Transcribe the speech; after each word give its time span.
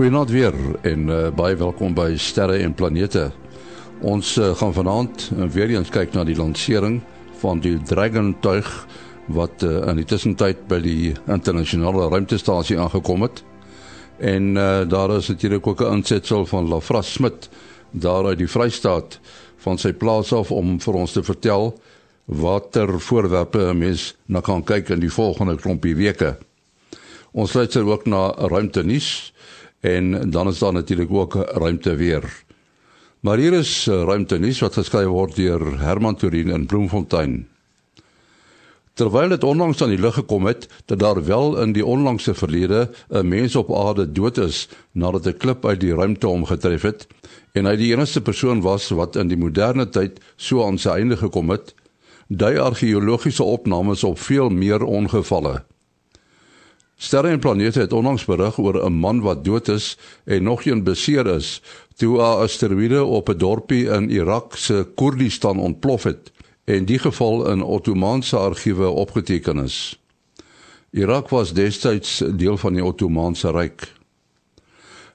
Goeienaand 0.00 0.30
weer 0.30 0.54
en 0.80 1.08
uh, 1.12 1.16
baie 1.36 1.56
welkom 1.60 1.92
by 1.92 2.14
Sterre 2.16 2.54
en 2.64 2.72
Planete. 2.72 3.26
Ons 4.00 4.30
uh, 4.40 4.54
gaan 4.56 4.72
vanaand 4.72 5.26
uh, 5.34 5.44
weer 5.52 5.74
eens 5.74 5.90
kyk 5.92 6.14
na 6.16 6.22
die 6.24 6.38
lansering 6.38 6.94
van 7.42 7.60
die 7.60 7.74
Dragon 7.84 8.30
tuig 8.40 8.70
wat 9.28 9.60
uh, 9.60 9.90
in 9.92 9.98
die 10.00 10.06
tussentyd 10.08 10.62
by 10.70 10.78
die 10.80 11.10
internasionale 11.28 12.06
ruimtestasie 12.14 12.78
aangekom 12.80 13.26
het. 13.26 13.42
En 14.24 14.54
uh, 14.54 14.88
daar 14.88 15.12
is 15.18 15.28
natuurlik 15.28 15.68
ook 15.68 15.82
'n 15.84 16.00
insetsel 16.00 16.46
van 16.48 16.68
Lafras 16.72 17.12
Smit 17.12 17.50
daar 17.90 18.24
uit 18.32 18.38
die 18.40 18.48
Vrystaat 18.48 19.18
van 19.56 19.76
sy 19.78 19.92
plaas 19.92 20.32
af 20.32 20.50
om 20.50 20.80
vir 20.80 20.94
ons 20.94 21.12
te 21.12 21.22
vertel 21.22 21.74
watter 22.24 23.00
voorwerpe 23.00 23.68
'n 23.68 23.78
mens 23.78 24.16
na 24.26 24.40
kan 24.40 24.64
kyk 24.64 24.88
in 24.88 25.00
die 25.00 25.12
volgende 25.12 25.60
klompie 25.60 25.96
weke. 25.96 26.38
Ons 27.32 27.52
luister 27.52 27.84
ook 27.84 28.06
na 28.06 28.32
ruimte 28.48 28.82
nuus 28.82 29.32
en 29.80 30.30
dan 30.30 30.48
is 30.48 30.58
daar 30.58 30.72
natuurlik 30.72 31.12
ook 31.12 31.34
ruimte 31.34 31.94
weer. 31.94 32.44
Maar 33.20 33.36
hier 33.36 33.52
is 33.52 33.86
uh, 33.86 34.02
ruimte 34.02 34.38
nuus 34.38 34.60
wat 34.60 34.74
geskryf 34.74 35.06
word 35.06 35.36
deur 35.36 35.80
Herman 35.80 36.16
Turin 36.16 36.48
in 36.48 36.66
Bloemfontein. 36.66 37.48
Terwyl 38.94 39.28
dit 39.28 39.44
onlangs 39.44 39.82
aan 39.82 39.92
die 39.92 40.00
lig 40.00 40.14
gekom 40.14 40.46
het 40.48 40.66
dat 40.84 40.98
daar 40.98 41.24
wel 41.24 41.58
in 41.60 41.72
die 41.72 41.84
onlangse 41.84 42.34
verlede 42.34 42.90
'n 43.08 43.28
mens 43.28 43.56
op 43.56 43.72
aarde 43.74 44.12
dood 44.12 44.38
is 44.38 44.68
nadat 44.92 45.26
'n 45.26 45.36
klip 45.36 45.66
uit 45.66 45.80
die 45.80 45.94
ruimte 45.94 46.26
hom 46.26 46.44
getref 46.44 46.82
het 46.82 47.06
en 47.52 47.66
hy 47.66 47.76
die 47.76 47.92
enigste 47.92 48.20
persoon 48.20 48.60
was 48.60 48.88
wat 48.88 49.16
in 49.16 49.28
die 49.28 49.36
moderne 49.36 49.88
tyd 49.88 50.20
so 50.36 50.66
aan 50.66 50.78
sy 50.78 50.88
einde 50.88 51.16
gekom 51.16 51.50
het, 51.50 51.74
dui 52.28 52.58
argeologiese 52.58 53.42
opnames 53.42 54.04
op 54.04 54.18
veel 54.18 54.48
meer 54.48 54.82
ongevalle. 54.82 55.62
Sterre 57.00 57.28
en 57.32 57.38
planete 57.40 57.80
het 57.80 57.92
onlangs 57.96 58.26
berig 58.28 58.58
oor 58.58 58.76
'n 58.84 58.92
man 58.92 59.20
wat 59.20 59.44
dood 59.44 59.68
is 59.68 59.98
en 60.24 60.42
nog 60.42 60.64
een 60.64 60.82
beseer 60.84 61.26
is 61.26 61.62
toe 61.96 62.18
'n 62.18 62.40
asteroïde 62.44 63.04
op 63.04 63.28
'n 63.28 63.38
dorpie 63.38 63.88
in 63.88 64.10
Irak 64.10 64.56
se 64.56 64.86
Koerdistan 64.94 65.58
ontplof 65.58 66.02
het 66.02 66.32
en 66.64 66.84
die 66.84 66.98
geval 66.98 67.50
in 67.50 67.62
Ottomaanse 67.62 68.36
argiewe 68.36 68.88
opgeteken 68.88 69.58
is. 69.58 70.02
Irak 70.90 71.28
was 71.28 71.52
destyds 71.52 72.22
deel 72.36 72.56
van 72.56 72.72
die 72.72 72.84
Ottomaanse 72.84 73.50
ryk. 73.50 73.92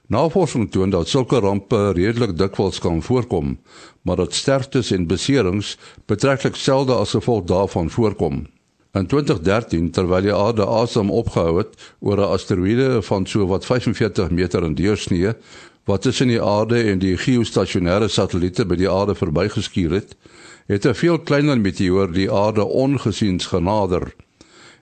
Navorsing 0.06 0.70
toon 0.70 0.90
dat 0.90 1.08
sulke 1.08 1.38
rampe 1.38 1.90
redelik 1.90 2.38
dikwels 2.38 2.78
kan 2.78 3.02
voorkom, 3.02 3.58
maar 4.02 4.16
dat 4.16 4.34
sterftes 4.34 4.90
en 4.90 5.06
beserings 5.06 5.78
betreklik 6.04 6.56
selde 6.56 6.94
as 6.94 7.10
gevolg 7.10 7.44
daarvan 7.44 7.90
voorkom. 7.90 8.46
In 8.96 9.06
2013 9.06 9.90
terwyl 9.92 10.24
die 10.24 10.32
aarde 10.32 10.64
asem 10.64 11.10
opgehou 11.12 11.58
het 11.58 11.74
oor 12.00 12.16
'n 12.18 12.32
asteroïde 12.36 13.02
van 13.02 13.26
so 13.26 13.46
wat 13.46 13.66
45 13.66 14.30
meter 14.30 14.64
in 14.64 14.74
deursnee 14.74 15.34
wat 15.84 16.02
tussen 16.02 16.28
die 16.28 16.42
aarde 16.42 16.82
en 16.82 16.98
die 16.98 17.16
geostasionêre 17.16 18.08
satelliete 18.08 18.64
by 18.64 18.76
die 18.76 18.90
aarde 18.90 19.14
verbygeskuur 19.14 19.90
het, 19.90 20.16
het 20.66 20.86
'n 20.86 20.94
veel 20.94 21.18
kleiner 21.18 21.60
meteoor 21.60 22.12
die 22.12 22.32
aarde 22.32 22.64
ongesiens 22.64 23.46
genader 23.46 24.14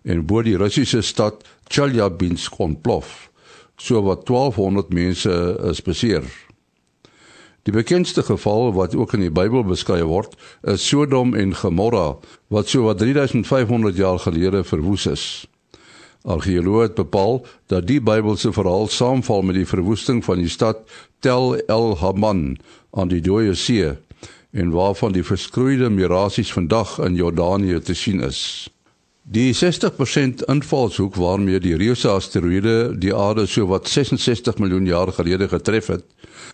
en 0.03 0.27
bo 0.27 0.43
die 0.43 0.57
Russiese 0.57 1.03
stad 1.03 1.45
Chelyabinsk 1.69 2.59
ontplof. 2.59 3.31
So 3.77 4.03
wat 4.03 4.27
1200 4.27 4.93
mense 4.93 5.59
is 5.71 5.83
beseer. 5.83 6.23
Die 7.65 7.73
bekendste 7.73 8.23
geval 8.23 8.73
wat 8.77 8.95
ook 8.95 9.15
in 9.17 9.23
die 9.25 9.33
Bybel 9.33 9.65
beskryf 9.65 10.05
word, 10.05 10.35
is 10.69 10.85
Sodom 10.85 11.33
en 11.35 11.55
Gomorra 11.57 12.19
wat 12.53 12.69
so 12.69 12.85
wat 12.85 13.01
3500 13.01 13.97
jaar 13.97 14.19
gelede 14.21 14.61
verwoes 14.69 15.07
is. 15.09 15.25
Argeoloë 16.29 16.83
het 16.83 16.95
bepaal 16.95 17.41
dat 17.73 17.87
die 17.89 18.01
Bybelse 18.05 18.53
verhaal 18.53 18.89
saamval 18.89 19.43
met 19.49 19.57
die 19.57 19.69
verwoesting 19.69 20.21
van 20.25 20.45
die 20.45 20.53
stad 20.53 20.85
Tel 21.25 21.57
El 21.69 21.97
Haman 22.01 22.57
aan 22.93 23.09
die 23.09 23.21
Dooie 23.25 23.57
See 23.57 23.97
en 24.53 24.71
waarvan 24.71 25.17
die 25.17 25.25
verskroeide 25.25 25.89
mirasies 25.91 26.53
vandag 26.53 26.99
in 27.01 27.17
Jordanië 27.17 27.81
te 27.81 27.95
sien 27.97 28.21
is. 28.21 28.69
Die 29.25 29.55
60% 29.57 30.43
invalshoek 30.53 31.15
waarmee 31.17 31.57
die 31.57 31.77
reuse 31.81 32.11
asteroïde 32.13 32.93
die 33.01 33.15
aarde 33.17 33.47
so 33.49 33.65
wat 33.71 33.89
66 33.89 34.59
miljoen 34.61 34.85
jaar 34.85 35.09
gelede 35.17 35.49
getref 35.49 35.87
het, 35.89 36.05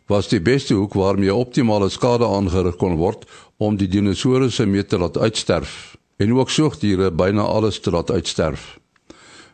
was 0.06 0.28
die 0.30 0.38
beste 0.40 0.76
hoek 0.78 0.94
waarmee 0.94 1.34
optimale 1.34 1.88
skade 1.90 2.28
aangerig 2.30 2.78
kon 2.78 2.94
word 3.00 3.26
om 3.58 3.74
die 3.76 3.88
dinosourusse 3.90 4.68
mee 4.70 4.86
te 4.86 5.02
laat 5.02 5.18
uitsterf 5.18 5.96
en 6.22 6.36
ook 6.36 6.50
soogdiere 6.50 7.10
byna 7.10 7.42
alles 7.42 7.80
te 7.80 7.90
laat 7.90 8.10
uitsterf. 8.10 8.78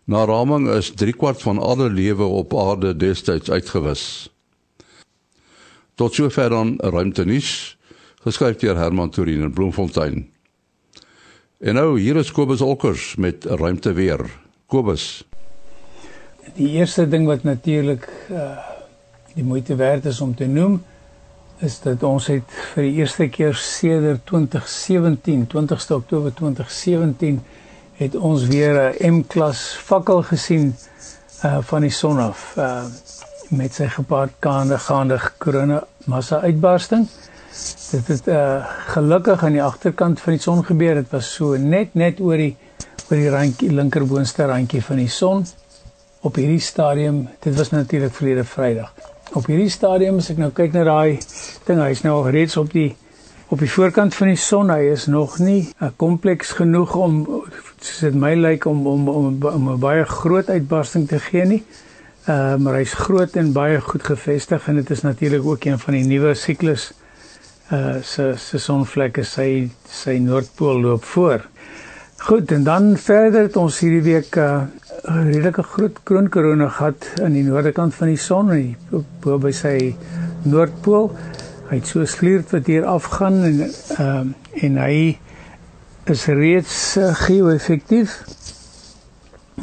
Na 0.05 0.27
raming 0.29 0.69
is 0.69 0.93
3/4 0.93 1.41
van 1.41 1.59
alle 1.59 1.89
lewe 1.91 2.25
op 2.25 2.55
aarde 2.55 2.97
destyds 2.97 3.51
uitgewis. 3.51 4.29
Tot 5.95 6.15
sover 6.15 6.51
dan 6.51 6.77
ruimte 6.79 7.25
nuus 7.25 7.79
geskryf 8.21 8.57
deur 8.57 8.77
Herman 8.77 9.11
Turin 9.11 9.41
in 9.41 9.53
Bloemfontein. 9.53 10.36
En 11.57 11.75
nou 11.75 11.95
hier 12.01 12.17
is 12.21 12.33
Kobus 12.37 12.61
Olkers 12.61 13.15
met 13.17 13.45
ruimte 13.45 13.93
weer. 13.93 14.21
Kobus. 14.67 15.25
Die 16.55 16.69
eerste 16.77 17.09
ding 17.09 17.25
wat 17.27 17.43
natuurlik 17.43 18.09
uh 18.31 18.59
die 19.37 19.45
moeite 19.45 19.75
werd 19.77 20.05
is 20.05 20.21
om 20.21 20.35
te 20.35 20.47
noem 20.47 20.79
is 21.61 21.75
dat 21.81 22.03
ons 22.03 22.27
het 22.27 22.55
vir 22.73 22.87
die 22.87 22.93
eerste 23.03 23.27
keer 23.29 23.55
sedert 23.55 24.23
2017, 24.25 25.43
20ste 25.53 25.93
Oktober 25.93 26.33
2017 26.35 27.43
het 28.01 28.17
ons 28.17 28.47
weer 28.49 28.95
'n 29.01 29.13
M-klas 29.13 29.77
fakkel 29.77 30.23
gesien 30.23 30.75
uh 31.45 31.59
van 31.61 31.81
die 31.81 31.91
son 31.91 32.19
af 32.19 32.55
uh 32.57 32.85
met 33.49 33.75
sy 33.75 33.89
gepaardgaande 33.89 34.79
gaande 34.79 35.21
korona 35.39 35.85
massa 36.05 36.41
uitbarsting. 36.41 37.09
Dit 37.91 38.07
het 38.07 38.27
uh 38.27 38.67
gelukkig 38.93 39.45
aan 39.45 39.53
die 39.53 39.63
agterkant 39.63 40.21
van 40.21 40.33
die 40.33 40.43
son 40.43 40.65
gebeur. 40.65 40.95
Dit 40.95 41.11
was 41.11 41.29
so 41.35 41.57
net 41.57 41.95
net 41.95 42.21
oor 42.21 42.37
die 42.37 42.57
oor 43.09 43.17
die 43.21 43.31
randjie 43.31 43.71
linkerboonste 43.73 44.49
randjie 44.51 44.83
van 44.83 45.01
die 45.01 45.09
son 45.09 45.47
op 46.27 46.37
hierdie 46.37 46.61
stadium. 46.61 47.29
Dit 47.41 47.57
was 47.57 47.71
natuurlik 47.71 48.15
verlede 48.15 48.45
Vrydag. 48.45 48.93
Op 49.33 49.47
hierdie 49.47 49.71
stadium 49.71 50.19
as 50.19 50.31
ek 50.35 50.41
nou 50.43 50.51
kyk 50.55 50.75
na 50.75 50.85
daai 50.85 51.19
ding, 51.67 51.81
hy's 51.81 52.03
nou 52.07 52.19
reeds 52.31 52.57
op 52.61 52.73
die 52.73 52.91
op 53.49 53.63
die 53.63 53.71
voorkant 53.71 54.15
van 54.15 54.33
die 54.33 54.41
son. 54.43 54.71
Hy 54.75 54.91
is 54.91 55.07
nog 55.07 55.39
nie 55.39 55.69
uh, 55.79 55.93
kompleks 55.97 56.53
genoeg 56.59 56.95
om 56.99 57.23
soos 57.79 58.03
dit 58.09 58.21
my 58.27 58.35
lyk 58.35 58.67
om 58.67 58.85
om 58.91 59.09
om, 59.09 59.33
om 59.53 59.73
'n 59.77 59.81
baie 59.81 60.05
groot 60.05 60.51
uitbarsting 60.51 61.09
te 61.09 61.23
gee 61.31 61.47
nie. 61.47 61.63
Uh 62.29 62.57
maar 62.59 62.83
hy's 62.83 62.93
groot 63.07 63.37
en 63.37 63.53
baie 63.53 63.81
goed 63.81 64.03
gevestig 64.03 64.69
en 64.69 64.83
dit 64.83 64.91
is 64.91 65.03
natuurlik 65.03 65.45
ook 65.47 65.65
een 65.65 65.79
van 65.79 65.95
die 65.95 66.05
nuwe 66.05 66.35
siklus 66.35 66.93
uh 67.73 67.99
se 68.03 68.35
se 68.39 68.59
sonvlekke 68.63 69.25
sy 69.27 69.69
sy 69.91 70.19
noordpool 70.23 70.81
loop 70.85 71.05
voor. 71.05 71.47
Goed 72.27 72.53
en 72.53 72.65
dan 72.65 72.97
verder 72.97 73.49
het 73.49 73.57
ons 73.57 73.79
hierdie 73.83 74.03
week 74.03 74.37
'n 74.37 74.41
uh, 74.41 75.25
redelike 75.33 75.63
groot 75.63 75.99
kroonkorona 76.03 76.69
gehad 76.69 77.09
aan 77.23 77.33
die 77.33 77.43
noordekant 77.43 77.95
van 77.95 78.09
die 78.09 78.23
son 78.23 78.51
en 78.51 78.77
bo 79.21 79.39
by 79.39 79.51
sy 79.53 79.97
noordpool. 80.43 81.11
Hy 81.69 81.77
het 81.77 81.87
so 81.87 82.05
sliert 82.05 82.51
wat 82.55 82.67
hier 82.67 82.87
afgaan 82.87 83.43
en 83.45 83.61
uh 83.99 84.25
en 84.63 84.77
hy 84.79 85.19
is 86.05 86.27
reeds 86.27 86.97
uh, 86.97 87.15
geo-effektief. 87.15 88.23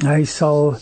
Hy 0.03 0.23
sal 0.25 0.75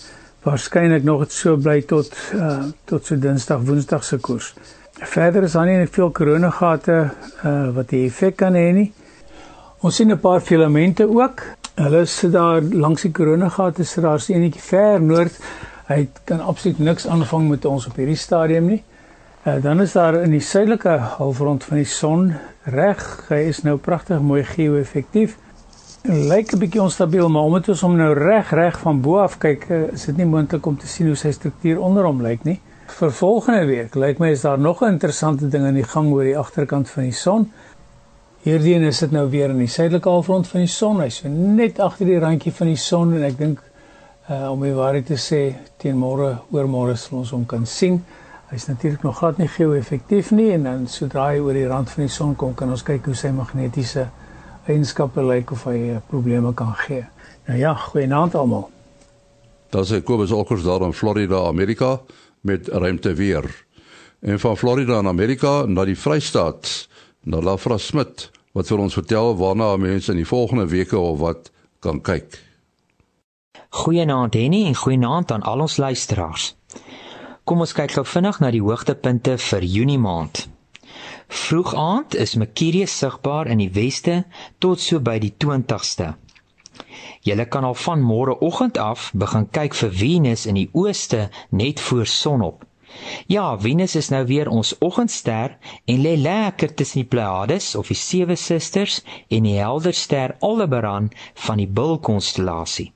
waarskynlik 0.43 1.03
nog 1.03 1.31
so 1.31 1.57
bly 1.57 1.81
tot 1.81 2.09
uh 2.33 2.63
tot 2.85 3.05
so 3.05 3.15
Dinsdag, 3.15 3.61
Woensdag 3.61 4.03
se 4.03 4.17
koers. 4.17 4.55
Verder 5.01 5.44
is 5.44 5.51
daar 5.51 5.66
nie 5.66 5.88
veel 5.89 6.12
koronagate 6.13 6.95
uh 7.41 7.69
wat 7.73 7.89
die 7.89 8.03
effek 8.06 8.35
kan 8.38 8.53
hê 8.53 8.68
nie. 8.74 8.92
Ons 9.81 9.95
sien 9.95 10.12
'n 10.12 10.19
paar 10.19 10.42
filamente 10.42 11.09
ook. 11.09 11.42
Hulle 11.75 12.06
sit 12.06 12.31
daar 12.31 12.62
langs 12.62 13.01
die 13.01 13.12
koronagate, 13.12 13.83
sit 13.83 14.03
daar 14.03 14.19
so 14.19 14.33
enetjie 14.33 14.62
ver 14.62 15.01
noord. 15.01 15.39
Hy 15.88 16.07
kan 16.24 16.39
absoluut 16.39 16.80
niks 16.80 17.07
aanvang 17.07 17.50
met 17.50 17.65
ons 17.65 17.88
op 17.88 17.95
hierdie 17.95 18.15
stadium 18.15 18.65
nie. 18.65 18.83
Uh 19.45 19.62
dan 19.62 19.81
is 19.81 19.92
daar 19.92 20.21
in 20.21 20.31
die 20.31 20.39
suidelike 20.39 20.98
halfrond 21.18 21.63
van 21.63 21.77
die 21.77 21.86
son 21.86 22.33
reg, 22.63 23.25
hy 23.30 23.48
is 23.50 23.63
nou 23.63 23.77
pragtig 23.77 24.21
mooi 24.21 24.44
geo-effektief. 24.44 25.38
Lyk 26.03 26.53
'n 26.53 26.59
bietjie 26.59 26.81
onstabiel, 26.81 27.30
maar 27.30 27.44
omdat 27.44 27.69
ons 27.69 27.81
hom 27.81 27.95
nou 27.95 28.13
reg 28.13 28.51
reg 28.51 28.80
van 28.80 29.01
bo 29.01 29.18
af 29.18 29.38
kyk, 29.38 29.69
uh, 29.69 29.94
is 29.94 30.06
dit 30.06 30.18
nie 30.18 30.25
moontlik 30.25 30.65
om 30.65 30.77
te 30.77 30.88
sien 30.88 31.07
hoe 31.07 31.15
sy 31.15 31.31
struktuur 31.31 31.80
onder 31.80 32.03
hom 32.03 32.21
lyk 32.21 32.44
nie 32.44 32.62
vir 32.91 33.11
volgende 33.11 33.65
week 33.65 33.95
lyk 33.95 34.19
my 34.21 34.29
is 34.35 34.41
daar 34.41 34.59
nog 34.59 34.81
'n 34.81 34.93
interessante 34.95 35.47
ding 35.47 35.65
aan 35.65 35.73
die 35.73 35.88
gang 35.93 36.11
oor 36.13 36.23
die 36.23 36.38
agterkant 36.38 36.89
van 36.89 37.03
die 37.03 37.13
son. 37.13 37.51
Hierdie 38.41 38.75
een 38.75 38.83
is 38.83 38.99
dit 38.99 39.11
nou 39.11 39.29
weer 39.29 39.49
in 39.49 39.57
die 39.57 39.67
suidelike 39.67 40.09
halfrond 40.09 40.47
van 40.47 40.59
die 40.59 40.67
son. 40.67 40.99
Hy's 40.99 41.15
so 41.15 41.27
net 41.27 41.79
agter 41.79 42.05
die 42.05 42.19
randjie 42.19 42.51
van 42.51 42.67
die 42.67 42.75
son 42.75 43.13
en 43.13 43.23
ek 43.23 43.38
dink 43.38 43.61
uh 44.29 44.51
om 44.51 44.61
die 44.61 44.73
waarheid 44.73 45.05
te 45.05 45.17
sê 45.17 45.55
teen 45.77 45.97
môre 45.97 46.38
oor 46.51 46.67
môre 46.67 46.95
sal 46.95 47.17
ons 47.17 47.31
hom 47.31 47.45
kan 47.45 47.65
sien. 47.65 48.03
Hy's 48.49 48.65
natuurlik 48.67 49.03
nog 49.03 49.17
glad 49.17 49.38
nie 49.38 49.47
geo-effektief 49.47 50.31
nie 50.31 50.51
en 50.51 50.63
dan 50.63 50.88
sodra 50.88 51.27
hy 51.29 51.39
oor 51.39 51.53
die 51.53 51.67
rand 51.67 51.89
van 51.89 52.03
die 52.03 52.13
son 52.13 52.35
kom 52.35 52.53
kan 52.53 52.69
ons 52.69 52.83
kyk 52.83 53.05
hoe 53.05 53.15
sy 53.15 53.31
magnetiese 53.31 54.07
eienskappe 54.67 55.21
lyk 55.23 55.51
of 55.51 55.63
hy 55.63 55.77
uh, 55.89 55.97
probleme 56.07 56.53
kan 56.53 56.73
gee. 56.75 57.05
Nou 57.47 57.57
ja, 57.57 57.73
goeienaand 57.75 58.35
almal. 58.35 58.69
Daar 59.69 59.85
sê 59.85 60.01
Kobus 60.03 60.31
Olkers 60.31 60.63
daar 60.63 60.81
in 60.81 60.93
Florida, 60.93 61.47
Amerika 61.47 61.99
met 62.41 62.67
ruimteweer. 62.67 63.47
En 64.19 64.39
van 64.39 64.57
Florida 64.57 64.99
in 64.99 65.07
Amerika 65.07 65.65
na 65.65 65.85
die 65.85 65.97
Vrystaat, 65.97 66.88
na 67.23 67.41
Lafra 67.41 67.77
Smit 67.77 68.29
wat 68.51 68.67
vir 68.67 68.81
ons 68.83 68.95
vertel 68.97 69.35
waarna 69.39 69.75
mense 69.79 70.11
in 70.11 70.19
die 70.19 70.27
volgende 70.27 70.67
weke 70.71 70.97
of 70.99 71.19
wat 71.19 71.51
kan 71.79 72.01
kyk. 72.03 72.39
Goeienaand 73.81 74.35
Henny 74.35 74.65
en 74.67 74.75
goeienaand 74.75 75.31
aan 75.31 75.45
al 75.47 75.63
ons 75.63 75.77
luisteraars. 75.77 76.51
Kom 77.47 77.63
ons 77.63 77.73
kyk 77.73 77.95
gou 77.95 78.03
vinnig 78.05 78.39
na 78.43 78.51
die 78.51 78.63
hoogtepunte 78.63 79.38
vir 79.39 79.63
Junie 79.63 79.99
maand. 79.99 80.47
Vroeg 81.31 81.71
aand 81.79 82.15
is 82.19 82.35
Mercurius 82.35 82.97
sigbaar 82.97 83.47
in 83.47 83.61
die 83.63 83.71
weste 83.71 84.25
tot 84.59 84.83
so 84.83 84.99
by 84.99 85.15
die 85.23 85.31
20ste. 85.31 86.11
Jy 87.21 87.45
kan 87.53 87.63
al 87.63 87.75
van 87.77 88.01
môreoggend 88.01 88.77
af 88.81 89.12
begin 89.13 89.47
kyk 89.53 89.75
vir 89.77 89.91
Venus 89.94 90.45
in 90.50 90.56
die 90.57 90.69
ooste 90.73 91.29
net 91.50 91.79
voor 91.79 92.06
sonop. 92.06 92.65
Ja, 93.27 93.59
Venus 93.59 93.95
is 93.95 94.09
nou 94.09 94.25
weer 94.25 94.50
ons 94.50 94.71
oggendster 94.79 95.57
en 95.85 96.01
lê 96.01 96.15
lekker 96.18 96.73
tussen 96.73 97.03
die 97.03 97.12
Pleiades 97.13 97.75
of 97.75 97.88
die 97.94 98.00
sewe 98.00 98.35
susters 98.35 98.97
en 99.29 99.45
die 99.47 99.59
helder 99.59 99.94
ster 99.94 100.35
Aldebaran 100.39 101.12
van 101.45 101.62
die 101.62 101.69
bulkonstellasie. 101.69 102.89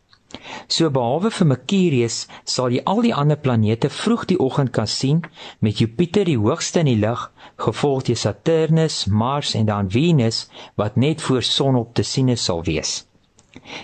So 0.67 0.89
behalwe 0.89 1.29
vir 1.37 1.47
Mercurius 1.53 2.17
sal 2.55 2.73
jy 2.73 2.81
al 2.91 3.05
die 3.05 3.13
ander 3.23 3.39
planete 3.45 3.93
vroeg 4.01 4.25
die 4.33 4.41
oggend 4.49 4.73
kan 4.75 4.89
sien 4.97 5.21
met 5.61 5.79
Jupiter 5.79 6.25
die 6.27 6.39
hoogste 6.41 6.81
in 6.83 6.89
die 6.91 6.99
lug, 7.07 7.29
gevolg 7.61 8.09
deur 8.09 8.19
Saturnus, 8.25 9.03
Mars 9.05 9.53
en 9.55 9.69
dan 9.69 9.91
Venus 9.93 10.47
wat 10.81 10.97
net 10.97 11.21
voor 11.21 11.45
sonop 11.55 11.93
te 11.93 12.03
sien 12.03 12.33
sal 12.37 12.65
wees. 12.67 13.03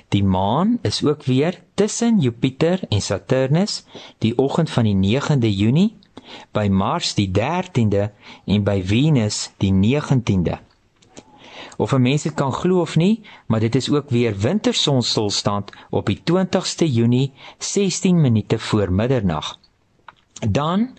Die 0.10 0.24
maan 0.24 0.78
is 0.82 1.04
ook 1.04 1.24
weer 1.24 1.62
tussen 1.74 2.20
Jupiter 2.20 2.80
en 2.90 3.02
Saturnus 3.02 3.84
die 4.18 4.38
oggend 4.38 4.70
van 4.70 4.84
die 4.84 5.20
9de 5.20 5.50
Junie 5.56 5.96
by 6.56 6.68
Mars 6.70 7.14
die 7.18 7.30
13de 7.32 8.10
en 8.46 8.64
by 8.64 8.82
Venus 8.86 9.50
die 9.58 9.72
19de. 9.74 10.60
Of 11.78 11.94
'n 11.94 12.02
mens 12.02 12.24
dit 12.24 12.34
kan 12.34 12.54
glo 12.54 12.82
of 12.82 12.96
nie, 12.96 13.22
maar 13.48 13.60
dit 13.60 13.76
is 13.76 13.90
ook 13.90 14.10
weer 14.10 14.38
wintersonstilstand 14.38 15.72
op 15.90 16.06
die 16.06 16.22
20ste 16.32 16.86
Junie 16.86 17.34
16 17.58 18.22
minute 18.22 18.60
voor 18.60 18.92
middernag. 18.92 19.60
Dan, 20.50 20.98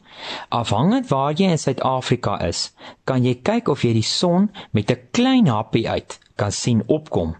afhangend 0.49 1.09
waar 1.09 1.33
jy 1.33 1.51
in 1.51 1.59
Suid-Afrika 1.59 2.41
is, 2.41 2.73
kan 3.05 3.25
jy 3.25 3.35
kyk 3.43 3.69
of 3.69 3.83
jy 3.83 3.93
die 3.93 4.03
son 4.07 4.51
met 4.71 4.91
'n 4.91 5.01
klein 5.11 5.47
happie 5.47 5.89
uit 5.89 6.19
kan 6.35 6.53
sien 6.53 6.83
opkom. 6.87 7.37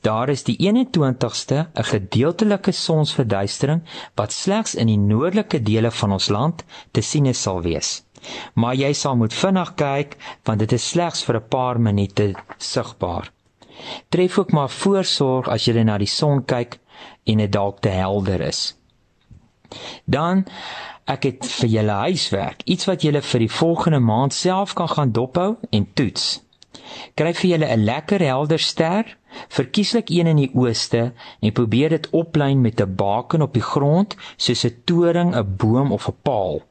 Daar 0.00 0.28
is 0.28 0.42
die 0.44 0.56
21ste 0.58 1.66
'n 1.74 1.84
gedeeltelike 1.92 2.72
sonsverduistering 2.72 3.82
wat 4.14 4.32
slegs 4.32 4.74
in 4.74 4.86
die 4.86 4.98
noordelike 4.98 5.62
dele 5.62 5.90
van 5.90 6.12
ons 6.12 6.28
land 6.28 6.64
te 6.90 7.00
sien 7.00 7.34
sal 7.34 7.62
wees. 7.62 8.02
Maar 8.54 8.74
jy 8.74 8.92
sal 8.92 9.16
moet 9.16 9.34
vinnig 9.34 9.74
kyk 9.74 10.16
want 10.44 10.58
dit 10.58 10.72
is 10.72 10.88
slegs 10.88 11.24
vir 11.24 11.36
'n 11.36 11.48
paar 11.48 11.80
minute 11.80 12.34
sigbaar. 12.58 13.32
Tref 14.08 14.38
ook 14.38 14.52
maar 14.52 14.70
voorsorg 14.70 15.48
as 15.48 15.64
jy 15.64 15.82
na 15.82 15.98
die 15.98 16.06
son 16.06 16.44
kyk 16.44 16.78
en 17.24 17.38
dit 17.38 17.52
dalk 17.52 17.80
te 17.80 17.88
helder 17.88 18.40
is. 18.40 18.76
Dan 20.04 20.44
ek 21.04 21.22
het 21.22 21.46
vir 21.46 21.68
julle 21.68 21.96
huiswerk, 22.06 22.62
iets 22.64 22.86
wat 22.86 23.02
julle 23.02 23.22
vir 23.22 23.38
die 23.38 23.50
volgende 23.50 23.98
maand 23.98 24.34
self 24.34 24.74
kan 24.74 24.88
gaan 24.88 25.12
dophou 25.12 25.56
en 25.70 25.92
toets. 25.94 26.42
Kry 27.14 27.32
vir 27.34 27.50
julle 27.50 27.68
'n 27.76 27.84
lekker 27.84 28.20
helder 28.20 28.58
ster 28.58 29.16
Verkieslik 29.48 30.10
een 30.10 30.26
in 30.26 30.36
die 30.36 30.50
ooste 30.54 31.12
en 31.40 31.52
probeer 31.56 31.88
dit 31.94 32.08
oplyn 32.10 32.60
met 32.60 32.80
'n 32.80 32.94
baken 32.96 33.42
op 33.42 33.54
die 33.54 33.68
grond 33.72 34.16
soos 34.36 34.64
'n 34.66 34.76
toring, 34.84 35.30
'n 35.36 35.56
boom 35.56 35.92
of 35.92 36.08
'n 36.08 36.16
paal. 36.22 36.62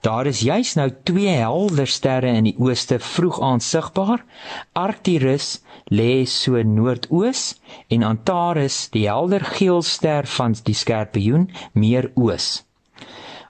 Daar 0.00 0.26
is 0.26 0.40
juis 0.40 0.74
nou 0.74 0.90
twee 1.02 1.28
helder 1.28 1.86
sterre 1.86 2.26
in 2.26 2.44
die 2.44 2.58
ooste 2.58 2.98
vroeg 2.98 3.40
aansigbaar. 3.40 4.24
Arcturus 4.72 5.62
lê 5.90 6.24
so 6.26 6.62
noordoos 6.62 7.60
en 7.88 8.02
Antares, 8.02 8.88
die 8.90 9.06
helder 9.08 9.44
geel 9.44 9.82
ster 9.82 10.26
van 10.26 10.54
die 10.62 10.74
skorpioen, 10.74 11.50
meer 11.72 12.10
oos. 12.14 12.64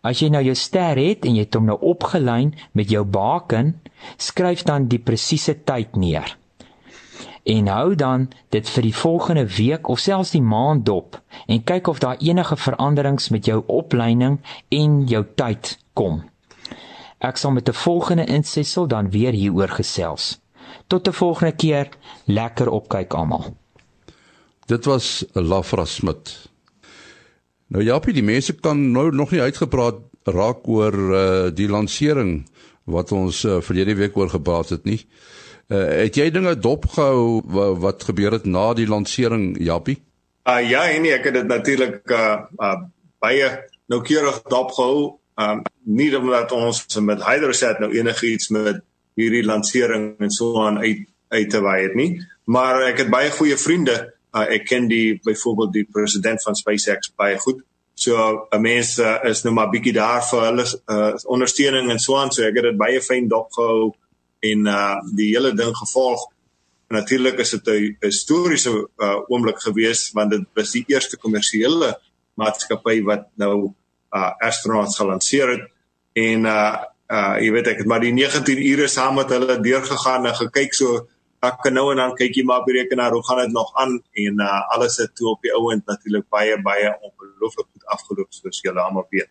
As 0.03 0.19
jy 0.19 0.29
nou 0.29 0.43
jou 0.43 0.55
ster 0.55 0.97
het 0.97 1.25
en 1.25 1.35
jy 1.35 1.41
het 1.41 1.55
hom 1.55 1.65
nou 1.65 1.79
opgelyn 1.81 2.55
met 2.73 2.91
jou 2.91 3.05
baken, 3.05 3.81
skryf 4.17 4.63
dan 4.63 4.89
die 4.89 5.03
presiese 5.03 5.55
tyd 5.65 5.97
neer 5.97 6.37
en 7.43 7.67
hou 7.67 7.95
dan 7.95 8.29
dit 8.55 8.69
vir 8.69 8.87
die 8.87 8.95
volgende 8.95 9.47
week 9.57 9.89
of 9.91 9.99
selfs 9.99 10.35
die 10.35 10.43
maand 10.43 10.87
dop 10.87 11.19
en 11.47 11.65
kyk 11.67 11.89
of 11.91 11.99
daar 11.99 12.21
enige 12.23 12.57
veranderings 12.57 13.29
met 13.35 13.47
jou 13.47 13.63
opleiding 13.67 14.39
en 14.69 15.01
jou 15.11 15.25
tyd 15.35 15.77
kom. 15.93 16.23
Ek 17.19 17.37
sal 17.37 17.51
met 17.51 17.69
'n 17.69 17.73
volgende 17.73 18.27
insetsel 18.27 18.87
dan 18.87 19.11
weer 19.11 19.33
hieroor 19.33 19.69
gesels. 19.69 20.39
Tot 20.87 21.09
'n 21.09 21.13
volgende 21.13 21.57
keer, 21.57 21.89
lekker 22.27 22.69
opkyk 22.69 23.15
almal. 23.15 23.57
Dit 24.67 24.85
was 24.85 25.25
Lafra 25.33 25.85
Smit. 25.85 26.51
Nou 27.67 27.85
Japie, 27.85 28.13
die 28.13 28.23
mense 28.23 28.53
kan 28.53 28.93
nou 28.93 29.11
nog 29.15 29.31
nie 29.31 29.41
uitgepraat 29.41 29.95
raak 30.25 30.69
oor 30.69 30.95
uh, 30.95 31.51
die 31.55 31.69
lansering 31.69 32.47
wat 32.84 33.12
ons 33.12 33.44
uh, 33.44 33.61
verlede 33.62 33.94
week 33.94 34.17
oor 34.17 34.31
gepraat 34.31 34.69
het 34.75 34.84
nie. 34.84 35.00
Uh, 35.69 35.87
het 36.05 36.17
jy 36.19 36.31
dinge 36.31 36.56
dopgehou 36.58 37.43
wat, 37.46 37.76
wat 37.79 38.06
gebeur 38.11 38.34
het 38.38 38.44
na 38.44 38.73
die 38.75 38.88
lansering 38.88 39.55
Jappie? 39.62 40.00
Uh 40.49 40.58
ja, 40.67 40.88
en 40.90 41.06
ek 41.06 41.29
het 41.31 41.38
dit 41.38 41.46
natuurlik 41.46 42.11
uh, 42.11 42.43
uh 42.58 42.79
baie 43.23 43.50
noukeurig 43.87 44.43
dopgehou. 44.50 45.19
Um 45.38 45.62
nie 45.87 46.11
omdat 46.19 46.52
ons 46.52 46.82
met 47.00 47.23
Hydroset 47.25 47.79
nou 47.81 47.93
enigiets 47.94 48.50
met 48.50 48.82
hierdie 49.14 49.44
lansering 49.46 50.17
en 50.19 50.31
so 50.31 50.58
aan 50.64 50.79
uit 50.82 51.06
uit 51.32 51.49
te 51.49 51.62
wy 51.64 51.79
het 51.81 51.94
nie, 51.96 52.20
maar 52.44 52.82
ek 52.84 52.99
het 53.05 53.11
baie 53.12 53.31
goeie 53.32 53.56
vriende. 53.56 53.94
Uh, 54.37 54.44
ek 54.52 54.67
ken 54.69 54.88
die 54.88 55.20
byvoorbeeld 55.25 55.73
die 55.73 55.87
president 55.88 56.43
van 56.44 56.56
SpaceX 56.56 57.12
baie 57.17 57.38
goed. 57.40 57.62
So 58.03 58.47
'n 58.51 58.61
mens 58.61 58.99
uh, 58.99 59.19
is 59.31 59.43
nou 59.43 59.55
maar 59.55 59.71
bietjie 59.71 59.95
daar 59.95 60.23
vir 60.27 60.47
hulle 60.49 60.65
uh, 60.91 61.13
ondersteuning 61.35 61.91
en 61.91 62.01
so 62.03 62.17
aan, 62.19 62.33
so 62.35 62.43
ek 62.43 62.57
het 62.59 62.71
dit 62.71 62.79
baie 62.81 63.01
fyn 63.01 63.29
dopgehou 63.31 63.93
en 64.43 64.67
uh 64.67 64.97
die 65.15 65.29
hele 65.35 65.53
ding 65.55 65.75
gevolg. 65.77 66.25
Natuurlik 66.91 67.39
is 67.45 67.51
dit 67.51 67.69
'n 67.69 67.97
historiese 68.01 68.73
uh 68.99 69.19
oomblik 69.29 69.61
gewees 69.63 70.11
want 70.17 70.31
dit 70.31 70.44
was 70.55 70.73
die 70.73 70.85
eerste 70.87 71.17
kommersiële 71.17 71.93
maatskappy 72.35 73.03
wat 73.03 73.29
nou 73.37 73.73
uh 74.11 74.32
astronauts 74.49 74.99
gelanseer 74.99 75.49
het 75.55 75.69
en 76.13 76.44
uh 76.44 76.82
uh 77.13 77.37
jy 77.39 77.51
weet 77.53 77.67
ek 77.67 77.79
het 77.79 77.87
maar 77.87 78.01
die 78.01 78.13
19 78.13 78.67
ure 78.73 78.89
saam 78.89 79.15
met 79.15 79.31
hulle 79.31 79.61
deurgegaan 79.61 80.27
en 80.27 80.35
gekyk 80.35 80.75
so 80.75 81.06
ek 81.43 81.58
kan 81.65 81.75
nou 81.75 81.89
en 81.91 81.99
dan 81.99 82.15
kyk 82.19 82.37
jy 82.39 82.44
maar 82.46 82.63
op 82.63 82.69
die 82.70 82.79
rekenaar 82.79 83.15
hoe 83.17 83.25
gaan 83.27 83.43
dit 83.43 83.55
nog 83.55 83.70
aan 83.82 83.99
en 84.25 84.43
uh 84.46 84.58
alles 84.75 84.96
het 85.03 85.15
toe 85.19 85.32
op 85.34 85.43
die 85.43 85.55
ouend 85.58 85.87
natuurlik 85.91 86.29
baie 86.31 86.58
baie 86.63 86.93
ongelooflik 87.01 87.67
goed 87.72 87.87
afgeloop 87.96 88.31
soos 88.31 88.63
julle 88.63 88.82
almal 88.82 89.06
weet. 89.11 89.31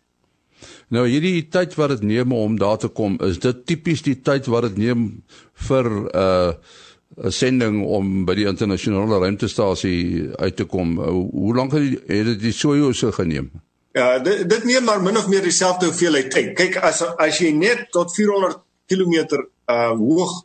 Nou 0.94 1.08
hierdie 1.08 1.48
tyd 1.50 1.75
wat 1.80 1.96
dit 1.96 2.03
neem 2.12 2.34
om 2.36 2.58
daar 2.60 2.77
te 2.77 2.88
kom, 2.88 3.18
is 3.24 3.39
dit 3.39 3.65
tipies 3.65 4.03
die 4.06 4.20
tyd 4.22 4.50
wat 4.51 4.68
dit 4.70 4.77
neem 4.86 5.08
vir 5.68 5.89
'n 5.89 6.10
uh, 6.25 6.53
'n 7.18 7.32
sending 7.32 7.82
om 7.86 8.25
by 8.25 8.36
die 8.36 8.48
internasionale 8.48 9.20
ruimtestasie 9.20 10.32
uit 10.36 10.56
te 10.56 10.65
kom. 10.65 11.00
Uh, 11.00 11.08
hoe 11.32 11.56
lank 11.56 11.72
het 11.72 12.08
dit 12.08 12.39
die 12.39 12.53
Soyuz 12.56 13.03
geneem? 13.15 13.51
Ja, 13.94 14.20
dit 14.20 14.50
dit 14.50 14.63
neem 14.63 14.84
maar 14.84 15.01
min 15.01 15.18
of 15.18 15.27
meer 15.27 15.44
dieselfde 15.44 15.86
hoeveelheid 15.86 16.32
tyd. 16.32 16.53
Kyk, 16.56 16.77
as 16.77 17.01
as 17.18 17.39
jy 17.39 17.51
net 17.51 17.89
tot 17.91 18.15
400 18.15 18.60
km 18.88 19.48
uh 19.68 19.91
hoog 19.96 20.44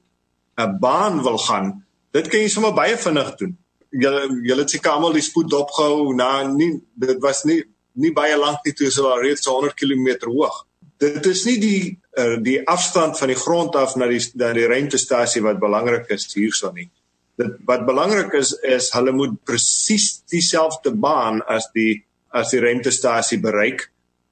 'n 0.56 0.78
baan 0.80 1.22
wil 1.22 1.38
gaan, 1.38 1.84
dit 2.12 2.28
kan 2.28 2.40
jy 2.40 2.48
sommer 2.48 2.74
baie 2.74 2.96
vinnig 2.96 3.34
doen. 3.36 3.56
Julle 3.90 4.22
julle 4.42 4.64
het 4.64 4.70
seker 4.70 4.96
almal 4.96 5.16
die 5.16 5.24
spoed 5.24 5.50
dopgehou 5.50 6.14
na 6.16 6.46
nie 6.48 6.72
dit 6.94 7.20
was 7.22 7.44
nie 7.44 7.62
nie 7.94 8.12
baie 8.12 8.36
lank 8.36 8.64
nie 8.64 8.74
toe 8.76 8.88
is 8.90 8.98
hulle 9.00 9.20
reeds 9.20 9.46
100 9.48 9.76
km 9.76 10.28
hoog. 10.28 10.64
Dit 11.00 11.26
is 11.26 11.44
nie 11.48 11.56
die 11.60 11.80
uh, 12.18 12.36
die 12.40 12.58
afstand 12.68 13.18
van 13.18 13.32
die 13.32 13.38
grond 13.40 13.76
af 13.76 13.96
na 13.96 14.08
die 14.08 14.20
na 14.34 14.52
die 14.56 14.68
ruimtestasie 14.68 15.42
wat 15.44 15.60
belangrik 15.60 16.08
is 16.16 16.28
hierso 16.34 16.72
nie. 16.72 16.88
Dit 17.36 17.58
wat 17.68 17.84
belangrik 17.88 18.32
is 18.34 18.54
is 18.64 18.90
hulle 18.96 19.12
moet 19.12 19.36
presies 19.44 20.22
dieselfde 20.32 20.94
baan 20.96 21.42
as 21.42 21.68
die 21.74 22.04
as 22.36 22.50
die 22.52 22.60
ruimtestasie 22.60 23.38
bereik, 23.40 23.86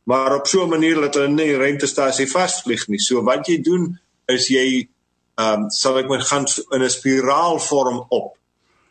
maar 0.04 0.36
op 0.36 0.46
so 0.46 0.64
'n 0.64 0.70
manier 0.70 1.00
dat 1.00 1.14
hulle 1.14 1.28
nie 1.28 1.52
die 1.52 1.60
ruimtestasie 1.60 2.26
vasvlieg 2.26 2.88
nie. 2.88 2.98
So 2.98 3.22
wat 3.22 3.48
jy 3.48 3.62
doen 3.62 3.98
is 4.28 4.48
jy 4.48 4.88
ehm 5.34 5.64
um, 5.64 5.70
sal 5.70 5.98
ek 5.98 6.08
maar 6.08 6.22
gaan 6.22 6.46
in 6.70 6.82
'n 6.82 6.90
spiraalvorm 6.90 8.06
op. 8.08 8.36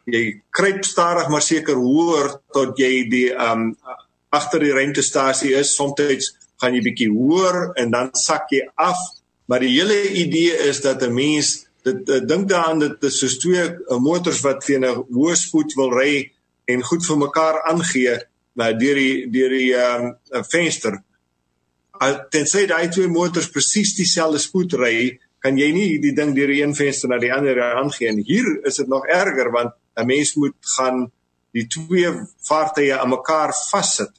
Jy 0.06 0.42
kruip 0.50 0.84
stadig 0.84 1.28
maar 1.30 1.42
seker 1.42 1.76
hoër 1.76 2.40
tot 2.52 2.78
jy 2.78 3.10
die 3.10 3.30
ehm 3.32 3.62
um, 3.62 3.78
agter 4.30 4.60
die 4.60 4.74
ruimtestasie 4.74 5.54
is. 5.56 5.76
Soms 5.76 6.00
gaan 6.58 6.76
jy 6.76 6.82
bietjie 6.82 7.12
hoër 7.12 7.74
en 7.76 7.92
dan 7.92 8.10
sak 8.16 8.50
jy 8.50 8.64
af. 8.76 9.00
Maar 9.46 9.60
die 9.60 9.74
hele 9.76 10.00
idee 10.24 10.58
is 10.70 10.82
dat 10.82 11.04
'n 11.04 11.14
mens 11.14 11.68
dit 11.84 12.10
uh, 12.10 12.20
dink 12.28 12.50
daaraan 12.50 12.80
dit 12.80 13.14
soos 13.14 13.38
twee 13.38 13.64
uh, 13.64 13.98
motors 14.00 14.42
wat 14.42 14.64
teen 14.66 14.86
'n 14.86 15.06
hoë 15.12 15.36
spoed 15.36 15.74
wil 15.76 15.92
ry 15.92 16.32
en 16.66 16.84
goed 16.84 17.06
vir 17.06 17.18
mekaar 17.18 17.62
aangee 17.72 18.16
uh, 18.16 18.72
deur 18.84 18.96
die 18.96 19.30
deur 19.32 19.50
die 19.50 19.74
um, 19.76 20.16
venster. 20.52 21.04
tensy 22.30 22.66
daai 22.68 22.90
twee 22.90 23.08
motors 23.08 23.50
presies 23.50 23.96
dieselfde 23.96 24.40
spoed 24.40 24.74
ry, 24.74 25.20
kan 25.44 25.58
jy 25.60 25.72
nie 25.76 26.00
die 26.00 26.14
ding 26.16 26.32
deur 26.36 26.52
een 26.56 26.76
venster 26.76 27.12
na 27.12 27.20
die 27.20 27.32
ander 27.36 27.60
aangee 27.66 28.14
nie. 28.16 28.24
Hier 28.28 28.48
is 28.68 28.80
dit 28.80 28.88
nog 28.88 29.08
erger 29.12 29.52
want 29.52 29.74
'n 30.00 30.08
mens 30.08 30.36
moet 30.36 30.56
gaan 30.78 31.12
die 31.52 31.68
twee 31.68 32.08
vaartuie 32.48 32.96
aan 32.96 33.10
mekaar 33.10 33.54
vassit. 33.72 34.12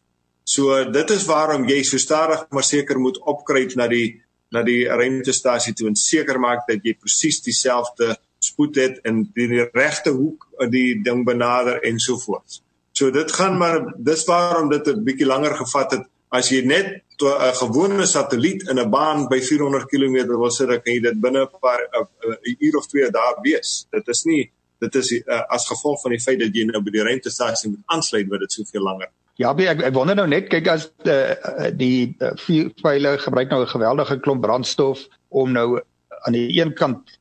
So 0.44 0.84
dit 0.84 1.10
is 1.10 1.24
waarom 1.24 1.68
jy 1.68 1.82
so 1.82 1.98
stadig 1.98 2.46
maar 2.50 2.62
seker 2.62 2.98
moet 3.00 3.18
opkruip 3.18 3.74
na 3.74 3.88
die 3.88 4.20
na 4.52 4.62
die 4.62 4.84
ruimtestasie 4.86 5.74
toe 5.74 5.88
en 5.88 5.96
seker 5.96 6.38
maak 6.38 6.66
dat 6.68 6.84
jy 6.84 6.94
presies 6.94 7.40
dieselfde 7.42 8.16
spoed 8.38 8.76
het 8.76 9.00
en 9.08 9.24
die, 9.34 9.48
die 9.48 9.64
regte 9.72 10.10
hoek 10.10 10.46
die 10.70 11.02
ding 11.02 11.24
benader 11.24 11.80
en 11.82 11.98
so 11.98 12.18
voort. 12.18 12.60
So 12.92 13.10
dit 13.10 13.32
gaan 13.32 13.58
maar 13.58 13.80
dis 13.96 14.24
waarom 14.24 14.68
dit 14.70 14.86
'n 14.88 15.04
bietjie 15.04 15.26
langer 15.26 15.56
gevat 15.56 15.90
het 15.90 16.04
as 16.34 16.50
jy 16.50 16.64
net 16.66 17.02
'n 17.22 17.54
gewone 17.62 18.06
satelliet 18.06 18.68
in 18.70 18.78
'n 18.78 18.90
baan 18.90 19.28
by 19.28 19.40
400 19.40 19.86
km 19.86 20.26
wil 20.26 20.50
sit, 20.50 20.68
dan 20.68 20.82
kan 20.82 20.92
jy 20.94 21.00
dit 21.00 21.20
binne 21.20 21.42
'n 21.46 21.60
paar 21.60 21.80
'n 21.80 22.56
uur 22.58 22.76
of 22.76 22.86
twee 22.86 23.10
daar 23.10 23.38
wees. 23.42 23.86
Dit 23.90 24.08
is 24.08 24.24
nie 24.24 24.50
dit 24.80 24.94
is 24.94 25.10
uh, 25.12 25.42
as 25.48 25.66
gevolg 25.68 26.00
van 26.02 26.10
die 26.10 26.20
feit 26.20 26.40
dat 26.40 26.54
jy 26.54 26.66
nou 26.68 26.82
by 26.84 26.92
die 26.94 27.04
ruimtestasie 27.06 27.70
moet 27.70 27.94
aansluit 27.94 28.28
wat 28.28 28.44
dit 28.44 28.52
soveel 28.52 28.82
langer. 28.82 29.10
Ja, 29.40 29.50
ek 29.50 29.82
ek 29.82 29.94
wonder 29.94 30.18
nou 30.18 30.26
net 30.30 30.50
kyk 30.52 30.68
as 30.70 30.88
uh, 31.10 31.34
die 31.74 32.14
uh, 32.22 32.34
pile 32.82 33.16
gebruik 33.18 33.50
nou 33.50 33.62
'n 33.62 33.74
geweldige 33.74 34.20
klomp 34.20 34.42
brandstof 34.42 35.06
om 35.28 35.52
nou 35.52 35.80
aan 36.26 36.32
die 36.32 36.60
een 36.60 36.74
kant 36.74 37.18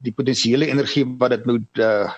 die 0.00 0.12
potensiële 0.12 0.66
energie 0.66 1.04
wat 1.18 1.30
dit 1.30 1.44
moet 1.44 1.78
uh, 1.78 2.08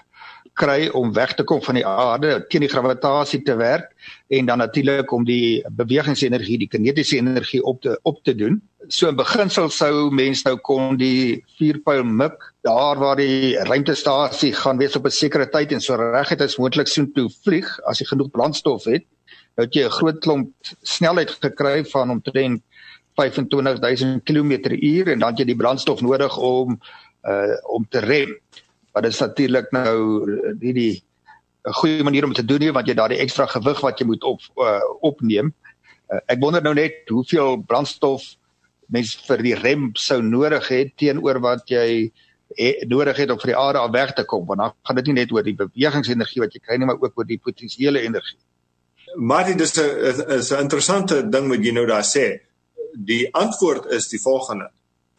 kry 0.55 0.89
om 0.89 1.13
weg 1.13 1.35
te 1.35 1.45
kom 1.45 1.63
van 1.63 1.75
die 1.75 1.87
aarde 1.87 2.45
teen 2.49 2.61
die 2.61 2.71
gravitasie 2.71 3.43
te 3.43 3.57
werk 3.57 3.91
en 4.33 4.47
dan 4.47 4.59
natuurlik 4.59 5.12
om 5.12 5.25
die 5.29 5.61
bewegingsenergie, 5.77 6.57
die 6.62 6.69
kinetiese 6.73 7.19
energie 7.21 7.61
op 7.69 7.83
te 7.85 7.99
op 8.09 8.23
te 8.25 8.35
doen. 8.35 8.62
So 8.89 9.11
in 9.12 9.19
beginsel 9.19 9.69
sou 9.71 10.09
mense 10.11 10.47
nou 10.47 10.57
kon 10.65 10.97
die 10.97 11.43
vierpyl 11.59 12.05
mik 12.05 12.47
daar 12.65 13.01
waar 13.03 13.21
die 13.21 13.59
ruimtestasie 13.69 14.55
gaan 14.57 14.81
wees 14.81 14.97
op 14.97 15.05
'n 15.07 15.12
sekere 15.12 15.49
tyd 15.53 15.73
en 15.73 15.81
so 15.81 15.97
reguit 16.01 16.41
as 16.41 16.57
moontlik 16.57 16.89
soontoe 16.89 17.29
vlieg 17.45 17.69
as 17.85 18.01
jy 18.01 18.07
genoeg 18.07 18.31
brandstof 18.31 18.85
het. 18.85 19.05
Nou 19.57 19.67
het 19.67 19.75
jy 19.75 19.85
'n 19.85 19.97
groot 20.01 20.19
klomp 20.21 20.51
snelheid 20.83 21.31
gekry 21.31 21.85
van 21.85 22.11
omtrent 22.11 22.62
25000 23.15 24.25
km/h 24.25 25.12
en 25.12 25.19
dan 25.19 25.29
het 25.29 25.39
jy 25.39 25.45
die 25.45 25.61
brandstof 25.61 26.01
nodig 26.01 26.39
om 26.39 26.81
uh 27.29 27.57
om 27.69 27.87
te 27.89 27.99
rem. 27.99 28.39
Maar 28.93 29.03
dit 29.03 29.12
is 29.12 29.21
natuurlik 29.21 29.71
nou 29.71 29.97
nie 30.59 30.73
die 30.73 31.05
'n 31.69 31.73
goeie 31.78 32.02
manier 32.02 32.25
om 32.25 32.33
te 32.33 32.45
doen 32.45 32.61
nie 32.61 32.73
want 32.73 32.88
jy 32.88 32.95
daardie 32.95 33.21
ekstra 33.23 33.47
gewig 33.47 33.81
wat 33.81 33.99
jy 33.99 34.07
moet 34.07 34.25
op 34.25 34.40
uh, 34.57 34.81
opneem. 35.00 35.52
Uh, 36.11 36.19
ek 36.26 36.40
wonder 36.40 36.62
nou 36.62 36.75
net 36.75 37.09
hoeveel 37.09 37.62
brandstof 37.66 38.25
mens 38.92 39.14
vir 39.28 39.42
die 39.42 39.54
rem 39.54 39.90
sou 39.95 40.21
nodig 40.23 40.69
het 40.69 40.97
teenoor 40.97 41.40
wat 41.40 41.71
jy 41.71 42.11
he, 42.57 42.73
nodig 42.87 43.16
het 43.16 43.31
om 43.31 43.40
vir 43.40 43.54
die 43.54 43.59
aarde 43.59 43.78
af 43.78 43.92
weg 43.95 44.12
te 44.14 44.25
kom 44.25 44.47
want 44.47 44.61
dan 44.61 44.75
gaan 44.83 44.97
dit 44.97 45.07
nie 45.07 45.21
net 45.23 45.33
oor 45.33 45.47
die 45.47 45.57
bewegingsenergie 45.57 46.42
wat 46.42 46.54
jy 46.54 46.61
kry 46.61 46.78
nie 46.78 46.90
maar 46.90 47.00
ook 47.00 47.19
oor 47.19 47.28
die 47.28 47.40
potensiële 47.40 48.02
energie. 48.02 48.40
Maar 49.16 49.45
dit 49.52 49.61
is 49.61 49.78
'n 49.78 50.57
'n 50.57 50.61
interessante 50.61 51.23
ding 51.28 51.49
wat 51.49 51.64
jy 51.64 51.73
nou 51.73 51.87
daar 51.87 52.04
sê. 52.04 52.40
Die 52.92 53.28
antwoord 53.35 53.87
is 53.87 54.09
die 54.09 54.21
volgende 54.21 54.71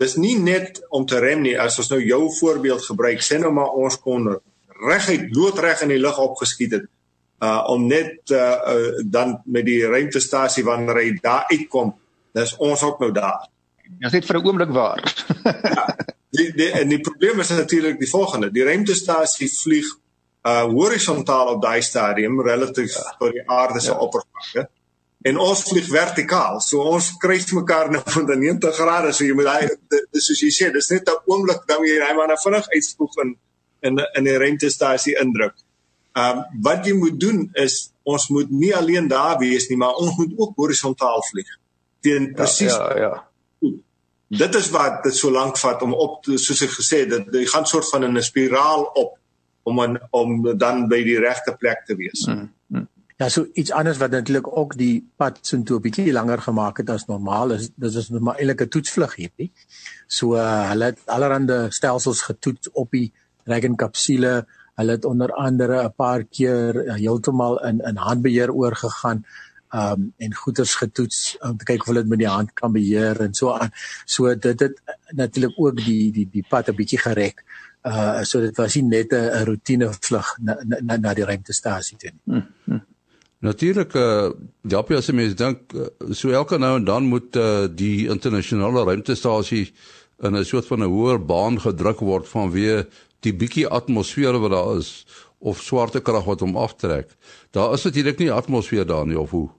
dis 0.03 0.15
nie 0.17 0.35
net 0.39 0.81
om 0.93 1.05
te 1.05 1.19
rem 1.21 1.43
nie 1.45 1.55
as 1.59 1.77
ons 1.81 1.91
nou 1.93 1.99
jou 2.01 2.23
voorbeeld 2.39 2.83
gebruik 2.85 3.23
sê 3.23 3.39
nou 3.41 3.51
maar 3.55 3.75
ons 3.77 3.97
kon 4.01 4.35
reguit 4.83 5.31
loodreg 5.35 5.81
in 5.85 5.93
die 5.93 6.01
lug 6.01 6.19
opgeskiet 6.19 6.77
het 6.77 6.89
uh 7.43 7.63
om 7.73 7.87
net 7.87 8.31
uh, 8.31 8.39
uh 8.73 9.01
dan 9.15 9.39
met 9.45 9.65
die 9.65 9.81
ruimtestasie 9.87 10.63
wanneer 10.63 11.01
hy 11.01 11.07
daar 11.21 11.49
uitkom 11.51 11.95
dis 12.33 12.55
ons 12.57 12.83
ook 12.83 13.01
nou 13.03 13.11
daar 13.11 13.47
dit 14.11 14.25
vir 14.25 14.39
'n 14.39 14.45
oomblik 14.45 14.71
waar 14.75 15.01
ja, 15.75 15.87
die 16.37 16.51
die 16.59 16.71
en 16.71 16.89
die 16.89 17.01
probleem 17.01 17.39
is 17.39 17.49
natuurlik 17.49 17.99
die 17.99 18.09
volgende 18.09 18.51
die 18.51 18.63
ruimtestasie 18.63 19.49
vlieg 19.49 19.89
uh 20.47 20.63
horisontaal 20.63 21.55
op 21.55 21.61
daai 21.61 21.81
stadium 21.81 22.41
relatief 22.41 22.95
ja. 22.95 23.15
tot 23.19 23.31
die 23.31 23.49
aarde 23.49 23.79
se 23.79 23.91
ja. 23.91 23.97
oppervlakte 23.97 24.69
en 25.23 25.39
ons 25.39 25.63
vlieg 25.69 25.87
vertikaal. 25.87 26.59
So 26.63 26.83
ons 26.83 27.13
kruis 27.21 27.47
mekaar 27.55 27.91
nou 27.93 28.01
van 28.15 28.27
90 28.27 28.75
grade. 28.75 29.13
So 29.15 29.23
jy 29.23 29.35
moet 29.37 29.47
daai 29.47 30.19
soos 30.19 30.41
jy 30.43 30.51
sê, 30.51 30.71
dis 30.73 30.89
net 30.91 31.09
'n 31.09 31.31
oomblik 31.31 31.63
dan 31.67 31.83
jy 31.87 31.99
hy 32.01 32.13
maar 32.17 32.27
nou 32.27 32.39
vinnig 32.43 32.67
uitspoeg 32.75 33.17
in 33.23 33.35
in 33.83 33.99
in 34.13 34.29
die 34.29 34.37
ruimtestasie 34.37 35.17
indruk. 35.21 35.55
Ehm 36.13 36.37
um, 36.37 36.61
wat 36.61 36.85
jy 36.85 36.93
moet 36.97 37.19
doen 37.19 37.49
is 37.53 37.91
ons 38.03 38.27
moet 38.29 38.49
nie 38.51 38.73
alleen 38.75 39.07
daar 39.07 39.37
wees 39.39 39.67
nie, 39.69 39.77
maar 39.77 39.95
ons 39.95 40.15
moet 40.17 40.33
ook 40.37 40.55
horisontaal 40.55 41.23
vlieg. 41.31 41.49
Teen 42.03 42.27
ja, 42.27 42.33
presies 42.41 42.75
Ja, 42.75 42.97
ja. 42.97 43.13
Dit 44.33 44.55
is 44.55 44.69
wat 44.73 45.03
dit 45.05 45.15
so 45.15 45.29
lank 45.31 45.57
vat 45.61 45.81
om 45.85 45.91
op 45.93 46.25
soos 46.25 46.61
ek 46.65 46.71
gesê 46.73 47.03
het, 47.03 47.27
dit 47.31 47.49
gaan 47.49 47.67
soort 47.69 47.89
van 47.89 48.03
in 48.03 48.17
'n 48.17 48.23
spiraal 48.23 48.83
op 48.83 49.17
om 49.63 49.79
an, 49.79 49.99
om 50.11 50.57
dan 50.57 50.87
by 50.87 51.03
die 51.03 51.19
regte 51.19 51.53
plek 51.59 51.85
te 51.85 51.95
wees. 51.95 52.25
Hmm. 52.25 52.49
Ja, 53.17 53.29
so 53.29 53.45
iets 53.53 53.71
anders 53.71 53.97
wat 53.97 54.11
natuurlik 54.11 54.57
ook 54.57 54.73
die 54.77 55.09
pad 55.15 55.37
so 55.41 55.57
'n 55.57 55.81
bietjie 55.81 56.11
langer 56.11 56.41
gemaak 56.41 56.77
het 56.77 56.89
as 56.89 57.05
normaal 57.05 57.51
is, 57.51 57.69
dis 57.75 57.95
is 57.95 58.09
maar 58.09 58.35
eintlik 58.35 58.61
'n 58.61 58.67
toetsvlug 58.67 59.15
hierdie. 59.15 59.51
So 60.07 60.35
uh, 60.35 60.69
hulle 60.69 60.85
het 60.85 60.99
allerlei 61.05 61.71
stelsels 61.71 62.21
getoets 62.21 62.71
op 62.71 62.91
die 62.91 63.13
Dragon 63.43 63.75
kapsule. 63.75 64.45
Hulle 64.75 64.91
het 64.91 65.05
onder 65.05 65.31
andere 65.33 65.83
'n 65.83 65.93
paar 65.95 66.23
keer 66.23 66.75
uh, 66.75 66.93
heeltemal 66.93 67.63
in 67.65 67.79
in 67.79 67.97
handbeheer 67.97 68.51
oorgegaan 68.51 69.25
um 69.73 70.13
en 70.17 70.35
goeders 70.35 70.75
getoets 70.75 71.37
om 71.41 71.57
te 71.57 71.65
kyk 71.65 71.81
of 71.81 71.89
hulle 71.89 72.03
dit 72.05 72.09
met 72.09 72.21
die 72.21 72.29
hand 72.29 72.53
kan 72.53 72.73
beheer 72.73 73.21
en 73.25 73.33
so 73.33 73.53
aan. 73.53 73.71
So 74.05 74.35
dit 74.35 74.59
het 74.59 74.81
natuurlik 75.17 75.57
ook 75.57 75.77
die 75.81 76.11
die 76.11 76.27
die 76.31 76.45
pad 76.49 76.69
'n 76.69 76.75
bietjie 76.75 76.99
gerek. 76.99 77.43
Uh 77.81 78.23
so 78.23 78.41
dit 78.41 78.57
was 78.57 78.75
nie 78.75 78.83
net 78.83 79.13
'n 79.13 79.45
roetine 79.45 79.89
vlug 79.99 80.37
na 80.39 80.57
na 80.81 80.97
na 80.97 81.13
die 81.13 81.25
ruimtestasie 81.25 81.97
toe 81.97 82.11
nie. 82.11 82.21
Hmm, 82.25 82.47
hmm. 82.65 82.85
Natuurlik 83.39 83.93
uh 83.93 84.01
eh, 84.01 84.31
Japie 84.61 84.97
as 84.97 85.07
jy 85.07 85.15
mens 85.15 85.35
dink 85.35 85.73
so 86.11 86.29
elke 86.29 86.57
nou 86.57 86.77
en 86.77 86.85
dan 86.85 87.03
moet 87.03 87.35
uh, 87.35 87.67
die 87.67 88.07
internasionale 88.07 88.83
ruimtestasie 88.83 89.73
in 90.21 90.35
'n 90.35 90.45
soort 90.45 90.65
van 90.65 90.79
'n 90.79 90.93
hoër 90.93 91.25
baan 91.25 91.59
gedruk 91.59 91.99
word 91.99 92.27
vanweë 92.27 92.85
die 93.23 93.33
bietjie 93.33 93.67
atmosfeer 93.67 94.37
wat 94.39 94.51
daar 94.51 94.77
is 94.77 95.05
of 95.43 95.61
swaartekrag 95.61 96.23
wat 96.23 96.39
hom 96.39 96.55
aftrek. 96.57 97.09
Daar 97.51 97.73
is 97.73 97.83
natuurlik 97.83 98.19
nie 98.19 98.31
atmosfeer 98.31 98.85
daar 98.87 99.05
nie 99.07 99.19
of 99.19 99.31
hoe. 99.31 99.49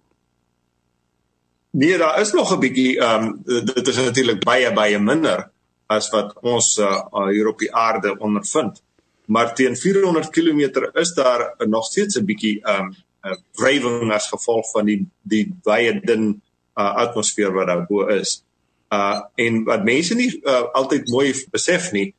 Nee, 1.71 1.99
daar 1.99 2.21
is 2.21 2.33
nog 2.33 2.53
'n 2.53 2.61
bietjie 2.61 3.01
ehm 3.01 3.25
um, 3.25 3.43
dit 3.65 3.89
is 3.89 3.97
natuurlik 3.97 4.45
baie 4.45 4.73
baie 4.73 4.99
minder 4.99 5.51
as 5.87 6.11
wat 6.11 6.35
ons 6.41 6.79
uh, 6.79 7.29
hier 7.29 7.49
op 7.49 7.59
die 7.59 7.75
aarde 7.75 8.19
ondervind. 8.19 8.83
Maar 9.27 9.55
teen 9.55 9.77
400 9.77 10.31
km 10.31 10.89
is 10.93 11.15
daar 11.15 11.55
nog 11.59 11.85
steeds 11.85 12.17
'n 12.17 12.25
bietjie 12.25 12.61
ehm 12.63 12.81
um, 12.81 12.95
uh, 13.25 13.37
wrywing 13.53 14.13
as 14.13 14.29
gevolg 14.29 14.71
van 14.71 14.85
die 14.85 15.07
die 15.23 15.55
baie 15.63 16.01
dun 16.01 16.43
uh, 16.77 16.95
atmosfeer 16.97 17.53
wat 17.53 17.67
daar 17.67 17.87
bo 17.87 18.07
is. 18.07 18.45
Uh 18.89 19.21
en 19.35 19.65
wat 19.65 19.85
mense 19.85 20.15
nie 20.15 20.41
uh, 20.43 20.63
altyd 20.73 21.09
mooi 21.09 21.35
besef 21.51 21.93
nie 21.93 22.15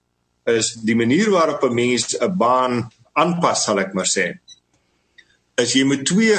is 0.46 0.76
die 0.86 0.96
manier 0.96 1.30
waarop 1.30 1.64
'n 1.64 1.74
mens 1.74 2.18
'n 2.20 2.38
baan 2.38 2.90
aanpas 3.14 3.64
sal 3.64 3.80
ek 3.80 3.94
maar 3.94 4.06
sê. 4.08 4.40
As 5.58 5.74
jy 5.74 5.86
met 5.86 6.06
twee 6.06 6.36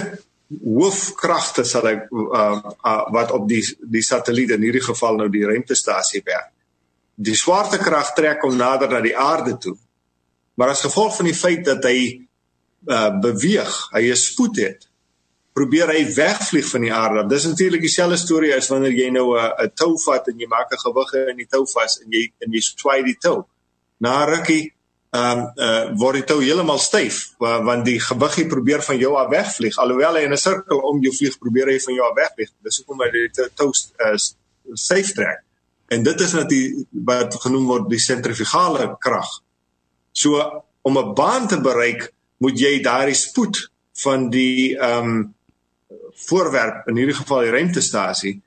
hoofkragte 0.65 1.65
sal 1.65 1.89
ek 1.89 2.07
uh, 2.13 2.61
uh 2.85 3.05
wat 3.13 3.33
op 3.35 3.49
die 3.49 3.63
die 3.83 4.03
satelliet 4.03 4.51
in 4.51 4.63
hierdie 4.63 4.85
geval 4.85 5.17
nou 5.17 5.29
die 5.29 5.47
ruimtestasie 5.47 6.23
werk. 6.25 6.53
Die 7.17 7.35
swaartekrag 7.35 8.13
trek 8.15 8.43
hom 8.45 8.57
nader 8.57 8.89
na 8.89 9.01
die 9.01 9.17
aarde 9.17 9.57
toe. 9.59 9.77
Maar 10.55 10.69
as 10.69 10.85
gevolg 10.85 11.17
van 11.17 11.25
die 11.25 11.35
feit 11.35 11.65
dat 11.65 11.85
hy 11.85 11.99
uh, 12.89 13.21
beweeg, 13.21 13.73
hy 13.93 14.11
'n 14.11 14.17
spoed 14.17 14.57
het, 14.57 14.89
probeer 15.57 15.89
hy 15.89 16.05
wegvlieg 16.15 16.69
van 16.69 16.83
die 16.85 16.93
aarde. 16.93 17.27
Dis 17.29 17.47
natuurlik 17.49 17.81
dieselfde 17.81 18.19
storie 18.21 18.55
as 18.55 18.69
wanneer 18.69 18.93
jy 18.93 19.11
nou 19.11 19.37
'n 19.37 19.53
'n 19.65 19.73
tou 19.75 19.97
vat 19.99 20.29
en 20.29 20.39
jy 20.39 20.47
maak 20.47 20.73
'n 20.73 20.85
gewig 20.85 21.13
in 21.33 21.37
die 21.37 21.51
tou 21.51 21.65
vas 21.67 22.01
en 22.05 22.11
jy 22.13 22.33
en 22.39 22.53
jy 22.53 22.61
swai 22.61 23.03
die 23.03 23.19
tou. 23.19 23.47
Na 24.05 24.25
rukkie 24.25 24.73
ehm 25.17 25.39
um, 25.39 25.43
uh, 25.57 25.85
word 25.97 26.19
die 26.19 26.27
tou 26.29 26.41
heeltemal 26.43 26.81
styf 26.83 27.21
want 27.39 27.87
die 27.87 28.01
gewiggie 28.03 28.47
probeer 28.51 28.83
van 28.85 28.99
jou 29.01 29.15
af 29.17 29.31
wegvlieg 29.31 29.79
alhoewel 29.81 30.19
hy 30.19 30.25
in 30.27 30.35
'n 30.35 30.41
sirkel 30.43 30.83
om 30.91 31.01
jou 31.03 31.13
vlieg 31.15 31.39
probeer 31.39 31.71
hy 31.73 31.79
van 31.81 31.95
jou 31.95 32.07
af 32.09 32.17
wegvlieg. 32.17 32.51
Dis 32.63 32.79
hoekom 32.83 33.01
hy 33.01 33.11
die 33.11 33.49
tou 33.55 33.71
uh, 33.71 34.17
styf 34.75 35.13
trek. 35.15 35.45
En 35.89 36.03
dit 36.03 36.21
is 36.21 36.33
natuurlik 36.33 36.89
wat 37.07 37.35
genoem 37.41 37.67
word 37.67 37.89
die 37.89 38.03
sentrifugale 38.03 38.97
krag. 38.99 39.31
So 40.13 40.43
om 40.83 40.99
'n 40.99 41.15
baan 41.15 41.49
te 41.49 41.61
bereik 41.61 42.13
moet 42.39 42.59
jy 42.59 42.83
daardie 42.83 43.15
spoed 43.15 43.71
van 44.03 44.31
die 44.31 44.77
ehm 44.77 45.09
um, 45.09 45.35
voorwerp 46.29 46.89
in 46.89 46.97
hierdie 46.97 47.17
geval 47.17 47.41
die 47.45 47.51
ruimtestasie 47.51 48.41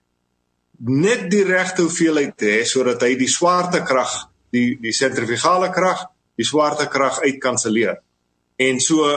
net 0.79 1.27
die 1.31 1.43
regte 1.43 1.83
hoeveelheid 1.85 2.41
hê 2.41 2.63
sodat 2.65 3.03
hy 3.03 3.15
die 3.19 3.29
swaartekrag 3.29 4.28
die 4.51 4.77
die 4.81 4.93
sentrifugale 4.95 5.69
krag 5.71 6.07
die 6.39 6.47
swaartekrag 6.47 7.19
uitkanselleer. 7.25 7.97
En 8.59 8.79
so 8.79 9.07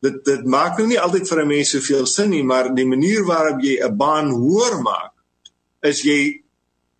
dit 0.00 0.20
dit 0.24 0.44
maak 0.46 0.78
nou 0.78 0.86
nie 0.88 1.00
altyd 1.00 1.28
vir 1.28 1.42
'n 1.42 1.48
mens 1.48 1.70
soveel 1.70 2.06
sin 2.06 2.30
nie, 2.30 2.42
maar 2.42 2.74
die 2.74 2.86
manier 2.86 3.24
waarop 3.24 3.60
jy 3.62 3.78
'n 3.82 3.96
baan 3.96 4.30
hoër 4.30 4.80
maak 4.82 5.12
is 5.82 6.02
jy 6.02 6.42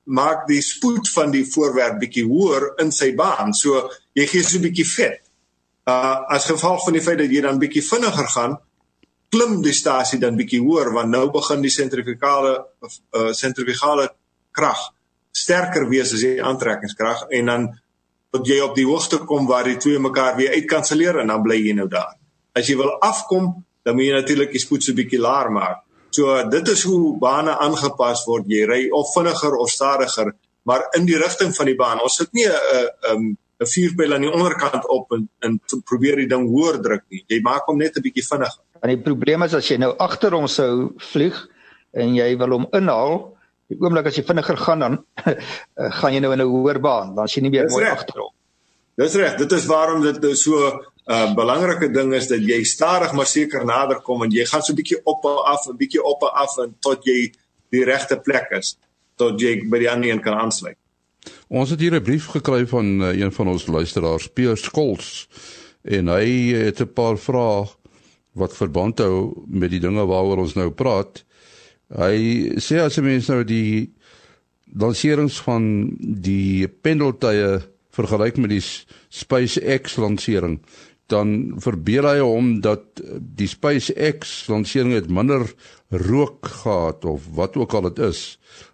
maak 0.05 0.47
die 0.49 0.61
spoed 0.63 1.09
van 1.09 1.31
die 1.31 1.45
voorwerp 1.45 2.01
bietjie 2.01 2.25
hoër 2.25 2.81
in 2.83 2.91
sy 2.93 3.15
baan. 3.15 3.55
So 3.55 3.91
jy 4.15 4.27
gee 4.27 4.43
so 4.43 4.59
'n 4.59 4.63
bietjie 4.63 4.87
vet. 4.87 5.23
Uh 5.87 6.17
as 6.29 6.47
gevolg 6.47 6.85
van 6.85 6.93
die 6.93 7.03
feit 7.03 7.19
dat 7.19 7.31
jy 7.31 7.41
dan 7.41 7.59
bietjie 7.59 7.83
vinniger 7.83 8.29
gaan, 8.29 8.59
klim 9.31 9.63
die 9.63 9.73
stasie 9.73 10.19
dan 10.19 10.37
bietjie 10.37 10.61
hoër 10.61 10.93
want 10.93 11.11
nou 11.11 11.31
begin 11.31 11.63
die 11.63 11.71
sentrifugale 11.71 12.67
uh 13.13 13.33
sentrifugale 13.33 14.11
krag 14.53 14.81
sterker 15.33 15.89
wees 15.89 16.13
as 16.15 16.25
die 16.25 16.43
aantrekkingskrag 16.43 17.29
en 17.37 17.47
dan 17.47 17.69
tot 18.31 18.47
jy 18.47 18.61
op 18.63 18.77
die 18.79 18.87
hoogte 18.87 19.19
kom 19.27 19.47
waar 19.47 19.67
die 19.67 19.79
twee 19.83 19.99
mekaar 19.99 20.37
weer 20.39 20.55
uitkanselleer 20.55 21.21
en 21.23 21.33
dan 21.33 21.43
bly 21.43 21.59
jy 21.59 21.75
nou 21.75 21.89
daar. 21.91 22.15
As 22.55 22.69
jy 22.71 22.77
wil 22.79 22.93
afkom, 23.03 23.65
dan 23.85 23.97
moet 23.97 24.07
jy 24.07 24.15
natuurlik 24.15 24.53
die 24.55 24.63
spoed 24.63 24.85
so 24.87 24.95
bietjie 24.95 25.21
laer 25.23 25.51
maak. 25.55 25.83
So 26.15 26.35
dit 26.51 26.69
is 26.69 26.83
hoe 26.87 27.19
bane 27.23 27.55
aangepas 27.63 28.25
word. 28.27 28.49
Jy 28.51 28.65
ry 28.67 28.81
of 28.95 29.13
vinniger 29.15 29.57
of 29.59 29.71
stadiger, 29.71 30.33
maar 30.67 30.89
in 30.99 31.07
die 31.07 31.19
rigting 31.19 31.55
van 31.57 31.71
die 31.71 31.79
baan. 31.79 32.03
Ons 32.03 32.19
sit 32.19 32.33
nie 32.35 32.47
'n 32.47 32.89
'n 33.15 33.37
'n 33.61 33.67
vuurpyl 33.67 34.15
aan 34.15 34.25
die 34.25 34.33
onderkant 34.33 34.89
op 34.89 35.13
en 35.13 35.29
en 35.41 35.61
probeer 35.85 36.17
die 36.17 36.29
ding 36.29 36.49
hoër 36.49 36.81
druk 36.81 37.05
nie. 37.09 37.25
Jy 37.29 37.41
maak 37.43 37.67
hom 37.67 37.79
net 37.79 37.97
'n 37.97 38.03
bietjie 38.03 38.27
vinniger. 38.27 38.63
En 38.83 38.89
die 38.89 39.03
probleem 39.03 39.43
is 39.43 39.55
as 39.55 39.69
jy 39.69 39.77
nou 39.77 39.95
agter 39.99 40.33
hom 40.33 40.47
sou 40.47 40.93
vlieg 41.13 41.37
en 41.93 42.15
jy 42.15 42.37
wil 42.39 42.51
hom 42.51 42.67
inhaal, 42.73 43.37
die 43.71 43.79
oomblik 43.79 44.11
as 44.11 44.19
jy 44.19 44.25
vinniger 44.27 44.59
gaan 44.59 44.85
dan 44.85 44.99
gaan 45.99 46.15
jy 46.15 46.21
nou 46.21 46.33
in 46.35 46.43
'n 46.43 46.51
hoër 46.51 46.81
baan, 46.83 47.15
dan 47.15 47.25
as 47.25 47.35
jy 47.35 47.43
nie 47.47 47.55
meer 47.55 47.71
mooi 47.71 47.87
agter 47.87 48.21
hom. 48.21 48.35
Dis 49.01 49.15
reg, 49.17 49.37
dit 49.39 49.53
is 49.57 49.67
waarom 49.71 50.03
dit 50.03 50.19
nou 50.21 50.35
so 50.37 50.59
'n 50.67 50.81
uh, 51.15 51.35
belangrike 51.35 51.89
ding 51.93 52.13
is 52.15 52.29
dat 52.29 52.43
jy 52.45 52.63
stadig 52.65 53.13
maar 53.13 53.27
seker 53.27 53.65
nader 53.65 54.03
kom 54.03 54.23
en 54.23 54.31
jy 54.31 54.45
gaan 54.45 54.63
so 54.63 54.73
'n 54.73 54.77
bietjie 54.77 55.01
op 55.05 55.25
en 55.25 55.39
af 55.55 55.67
en 55.67 55.77
bietjie 55.77 56.03
op 56.03 56.23
en 56.23 56.35
af 56.35 56.59
en 56.59 56.77
tot 56.81 57.05
jy 57.05 57.33
die 57.71 57.85
regte 57.85 58.19
plek 58.19 58.51
is 58.59 58.77
tot 59.17 59.41
jy 59.41 59.69
by 59.71 59.79
die 59.79 59.91
ander 59.91 60.11
een 60.11 60.21
kan 60.21 60.35
aansluit. 60.35 60.77
Ons 61.49 61.71
het 61.71 61.81
hier 61.81 61.95
'n 61.95 62.03
brief 62.03 62.27
gekry 62.27 62.67
van 62.67 63.01
uh, 63.03 63.21
een 63.21 63.33
van 63.33 63.49
ons 63.49 63.67
luisteraars, 63.67 64.29
Piers 64.29 64.63
Skols, 64.63 65.29
en 65.83 66.09
hy 66.09 66.53
het 66.55 66.81
'n 66.81 66.93
paar 66.93 67.19
vrae 67.19 67.69
wat 68.33 68.57
verband 68.57 68.99
hou 68.99 69.45
met 69.47 69.71
die 69.71 69.81
dinge 69.81 70.07
waaroor 70.07 70.39
ons 70.39 70.55
nou 70.55 70.71
praat. 70.71 71.25
Hy 71.91 72.59
sê 72.63 72.79
as 72.85 72.97
jy 72.97 73.03
mens 73.03 73.29
nou 73.31 73.43
die 73.45 73.91
lanserings 74.79 75.41
van 75.43 75.65
die 75.99 76.69
pendeltuie 76.69 77.59
vergelyk 77.91 78.39
met 78.39 78.53
die 78.53 78.63
SpaceX 78.63 79.97
lansering, 79.99 80.61
dan 81.11 81.57
verbeel 81.59 82.07
hy 82.07 82.19
hom 82.23 82.53
dat 82.63 83.03
die 83.19 83.49
SpaceX 83.51 84.45
lansering 84.51 84.95
het 84.95 85.11
minder 85.11 85.49
rook 85.91 86.47
gehad 86.63 87.05
of 87.05 87.27
wat 87.35 87.59
ook 87.59 87.75
al 87.75 87.89
dit 87.91 87.99
is 88.07 88.23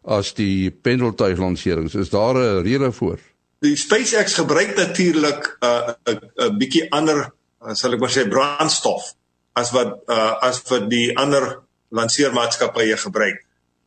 as 0.05 0.35
die 0.37 0.69
pendeltuig 0.71 1.41
lanserings. 1.41 1.97
Is 1.97 2.13
daar 2.13 2.37
'n 2.37 2.63
rede 2.63 2.93
voor? 2.93 3.19
Die 3.65 3.77
SpaceX 3.77 4.35
gebruik 4.35 4.77
natuurlik 4.77 5.57
'n 5.61 5.67
uh, 5.67 6.13
'n 6.13 6.21
'n 6.37 6.59
bietjie 6.59 6.91
ander 6.93 7.33
uh, 7.65 7.75
sal 7.75 7.93
ek 7.93 8.01
maar 8.01 8.13
sê 8.13 8.29
brandstof 8.29 9.15
as 9.55 9.73
wat 9.73 10.05
uh, 10.09 10.37
as 10.43 10.63
wat 10.69 10.91
die 10.91 11.17
ander 11.17 11.66
lanseermaatskappye 11.89 12.97
gebruik. 12.97 13.43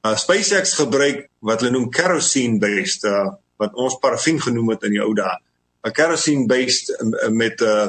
Uh, 0.06 0.16
SpaceX 0.16 0.74
gebruik 0.80 1.28
wat 1.40 1.62
hulle 1.62 1.72
noem 1.76 1.90
kerosene 1.92 2.60
based 2.60 3.04
uh, 3.04 3.28
wat 3.60 3.76
ons 3.76 3.98
parafin 4.00 4.40
genoem 4.42 4.70
het 4.70 4.84
in 4.88 4.96
die 4.96 5.04
ou 5.04 5.14
dae. 5.14 5.36
'n 5.84 5.92
Kerosene 5.92 6.46
based 6.48 6.90
uh, 6.90 7.30
met 7.30 7.62
'n 7.62 7.66
uh, 7.66 7.88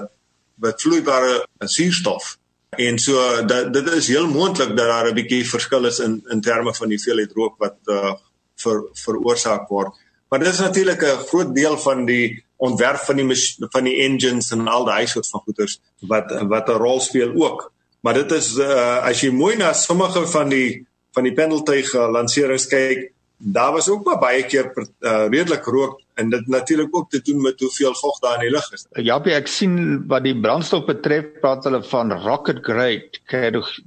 wat 0.60 0.82
vloeibare 0.82 1.46
suurstof. 1.58 2.36
En 2.70 2.98
so 2.98 3.44
dat 3.46 3.72
dit 3.72 3.88
is 3.92 4.08
heel 4.08 4.28
moontlik 4.28 4.76
dat 4.76 4.86
daar 4.86 5.08
'n 5.10 5.14
bietjie 5.14 5.48
verskil 5.48 5.86
is 5.86 5.98
in 5.98 6.22
in 6.28 6.40
terme 6.40 6.74
van 6.74 6.88
die 6.88 6.96
hoeveelheid 6.96 7.32
rook 7.32 7.58
wat 7.58 7.76
uh, 7.84 8.14
ver, 8.56 8.84
veroorsaak 8.92 9.68
word. 9.68 9.94
Maar 10.28 10.38
dit 10.38 10.52
is 10.52 10.58
natuurlik 10.58 11.02
'n 11.02 11.26
groot 11.26 11.54
deel 11.54 11.78
van 11.78 12.04
die 12.04 12.44
ontwerp 12.56 13.00
van 13.00 13.16
die 13.16 13.36
van 13.58 13.84
die 13.84 13.96
engines 14.02 14.50
en 14.50 14.68
al 14.68 14.84
daai 14.84 15.06
soort 15.06 15.28
van 15.28 15.40
goeders 15.40 15.80
wat 15.98 16.32
wat 16.48 16.68
'n 16.68 16.78
rol 16.78 17.00
speel 17.00 17.32
ook. 17.34 17.72
Maar 18.00 18.22
dit 18.22 18.32
is 18.32 18.54
uh, 18.58 19.00
as 19.04 19.20
jy 19.24 19.30
mooi 19.34 19.56
na 19.60 19.72
sommige 19.76 20.26
van 20.32 20.52
die 20.52 20.86
van 21.16 21.26
die 21.26 21.34
pendeltuig 21.34 21.88
lanserings 22.14 22.68
kyk, 22.70 23.08
daar 23.40 23.72
was 23.74 23.88
ook 23.90 24.04
maar 24.06 24.20
baie 24.22 24.44
keer 24.46 24.68
uh, 24.76 25.26
redelik 25.26 25.64
rook 25.64 25.98
en 26.14 26.30
dit 26.30 26.46
natuurlik 26.46 26.94
ook 26.96 27.10
te 27.10 27.20
doen 27.24 27.40
met 27.42 27.60
hoeveel 27.60 27.94
vog 27.94 28.18
daar 28.22 28.34
in 28.38 28.46
die 28.46 28.52
lug 28.54 28.68
is. 28.72 28.86
Ja, 29.02 29.16
ek 29.18 29.48
sien 29.50 30.04
wat 30.06 30.22
die 30.22 30.36
brandstof 30.38 30.84
betref, 30.86 31.32
praat 31.40 31.64
hulle 31.66 31.82
van 31.88 32.12
rocket 32.12 32.60
grade 32.62 33.20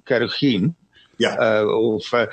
kerosene. 0.04 0.74
Ja. 1.22 1.36
Uh 1.38 1.70
of 1.96 2.10
uh, 2.14 2.26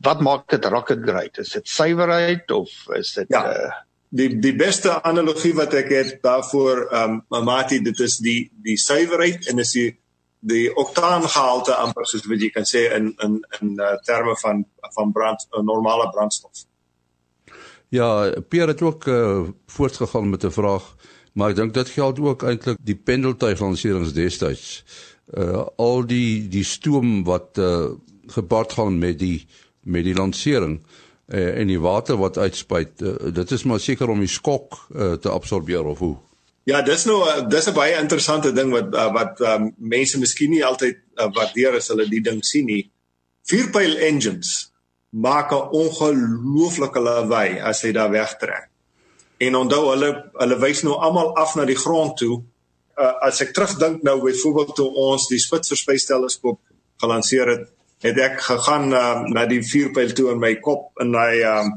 wat 0.00 0.20
maak 0.22 0.46
dit 0.48 0.64
rocket 0.64 1.02
grade? 1.02 1.42
Is 1.42 1.52
dit 1.58 1.68
suiwerheid 1.68 2.50
of 2.50 2.70
is 2.96 3.12
dit 3.18 3.26
ja. 3.28 3.48
uh 3.50 3.72
die 4.14 4.28
die 4.38 4.54
beste 4.54 4.92
analogie 5.02 5.54
wat 5.58 5.74
ek 5.74 5.88
het 5.90 6.10
daarvoor 6.22 6.84
ehm 6.86 7.16
um, 7.34 7.44
Mati 7.44 7.80
dit 7.82 8.00
is 8.00 8.20
die 8.22 8.46
die 8.62 8.76
suiwerheid 8.78 9.48
en 9.50 9.58
is 9.58 9.72
die 9.74 9.88
die 10.44 10.68
oktaangehalte 10.76 11.74
amper 11.80 12.06
soos 12.08 12.26
wat 12.28 12.42
jy 12.42 12.50
kan 12.52 12.68
sê 12.68 12.84
in 12.96 13.12
in 13.24 13.40
in 13.60 13.74
uh, 13.80 13.94
terme 14.04 14.36
van 14.42 14.64
van 14.96 15.12
brand 15.12 15.46
uh, 15.50 15.62
normale 15.64 16.10
brandstof. 16.12 16.66
Ja, 17.88 18.30
Pierre 18.48 18.72
het 18.72 18.82
ook 18.82 19.06
uh, 19.06 19.48
voortgegaan 19.66 20.30
met 20.30 20.44
'n 20.44 20.50
vraag, 20.50 20.94
maar 21.32 21.50
ek 21.50 21.56
dink 21.56 21.74
dit 21.74 21.88
geld 21.88 22.20
ook 22.20 22.42
eintlik 22.42 22.78
die 22.80 22.96
pendeltuiglanserings 22.96 24.12
destyds. 24.12 24.84
Uh 25.34 25.66
al 25.76 26.06
die 26.06 26.48
die 26.48 26.64
stoom 26.64 27.24
wat 27.24 27.58
uh 27.58 27.94
gepaard 28.26 28.72
gaan 28.72 28.98
met 28.98 29.18
die 29.18 29.46
met 29.84 30.04
die 30.04 30.14
lansering 30.14 30.80
uh, 31.26 31.58
en 31.60 31.66
die 31.66 31.80
water 31.80 32.16
wat 32.16 32.38
uitspuit, 32.38 33.02
uh, 33.02 33.32
dit 33.32 33.50
is 33.50 33.64
maar 33.64 33.80
seker 33.80 34.08
om 34.08 34.18
die 34.18 34.30
skok 34.30 34.78
uh, 34.94 35.12
te 35.12 35.30
absorbeer 35.30 35.84
of 35.84 35.98
hoe. 35.98 36.16
Ja, 36.64 36.80
dis 36.82 37.04
nou 37.04 37.18
dis 37.52 37.66
'n 37.68 37.76
baie 37.76 37.96
interessante 38.00 38.52
ding 38.52 38.70
wat 38.72 38.94
uh, 38.94 39.12
wat 39.12 39.40
um, 39.40 39.74
mense 39.76 40.18
miskien 40.18 40.50
nie 40.50 40.64
altyd 40.64 40.96
uh, 40.96 41.28
waardeer 41.28 41.76
as 41.76 41.90
hulle 41.92 42.08
die 42.08 42.22
ding 42.24 42.40
sien 42.44 42.64
nie. 42.64 42.90
Vierpyl 43.44 43.96
engines 43.96 44.72
maak 45.10 45.52
'n 45.52 45.68
ongelooflike 45.80 47.00
lawaai 47.00 47.60
as 47.60 47.82
hy 47.82 47.92
daar 47.92 48.10
wegtrek. 48.10 48.70
En 49.38 49.54
onthou 49.54 49.90
hulle 49.90 50.10
hulle 50.32 50.58
wys 50.58 50.82
nou 50.82 50.96
almal 50.96 51.36
af 51.36 51.54
na 51.54 51.64
die 51.64 51.76
grond 51.76 52.16
toe. 52.16 52.42
Uh, 52.96 53.12
as 53.28 53.40
ek 53.40 53.52
terugdink 53.52 54.02
nou 54.02 54.20
byvoorbeeld 54.22 54.74
toe 54.74 54.88
ons 54.94 55.28
die 55.28 55.38
Spitzer 55.38 55.76
Space 55.76 56.06
Telescope 56.06 56.60
gelanseer 56.96 57.48
het, 57.48 57.68
het 58.00 58.18
ek 58.18 58.40
gegaan 58.40 58.92
uh, 58.92 59.20
na 59.28 59.46
die 59.46 59.62
vierpyl 59.62 60.12
toe 60.12 60.30
in 60.30 60.40
my 60.40 60.54
kop 60.60 60.92
en 61.02 61.14
hy 61.14 61.42
um, 61.42 61.72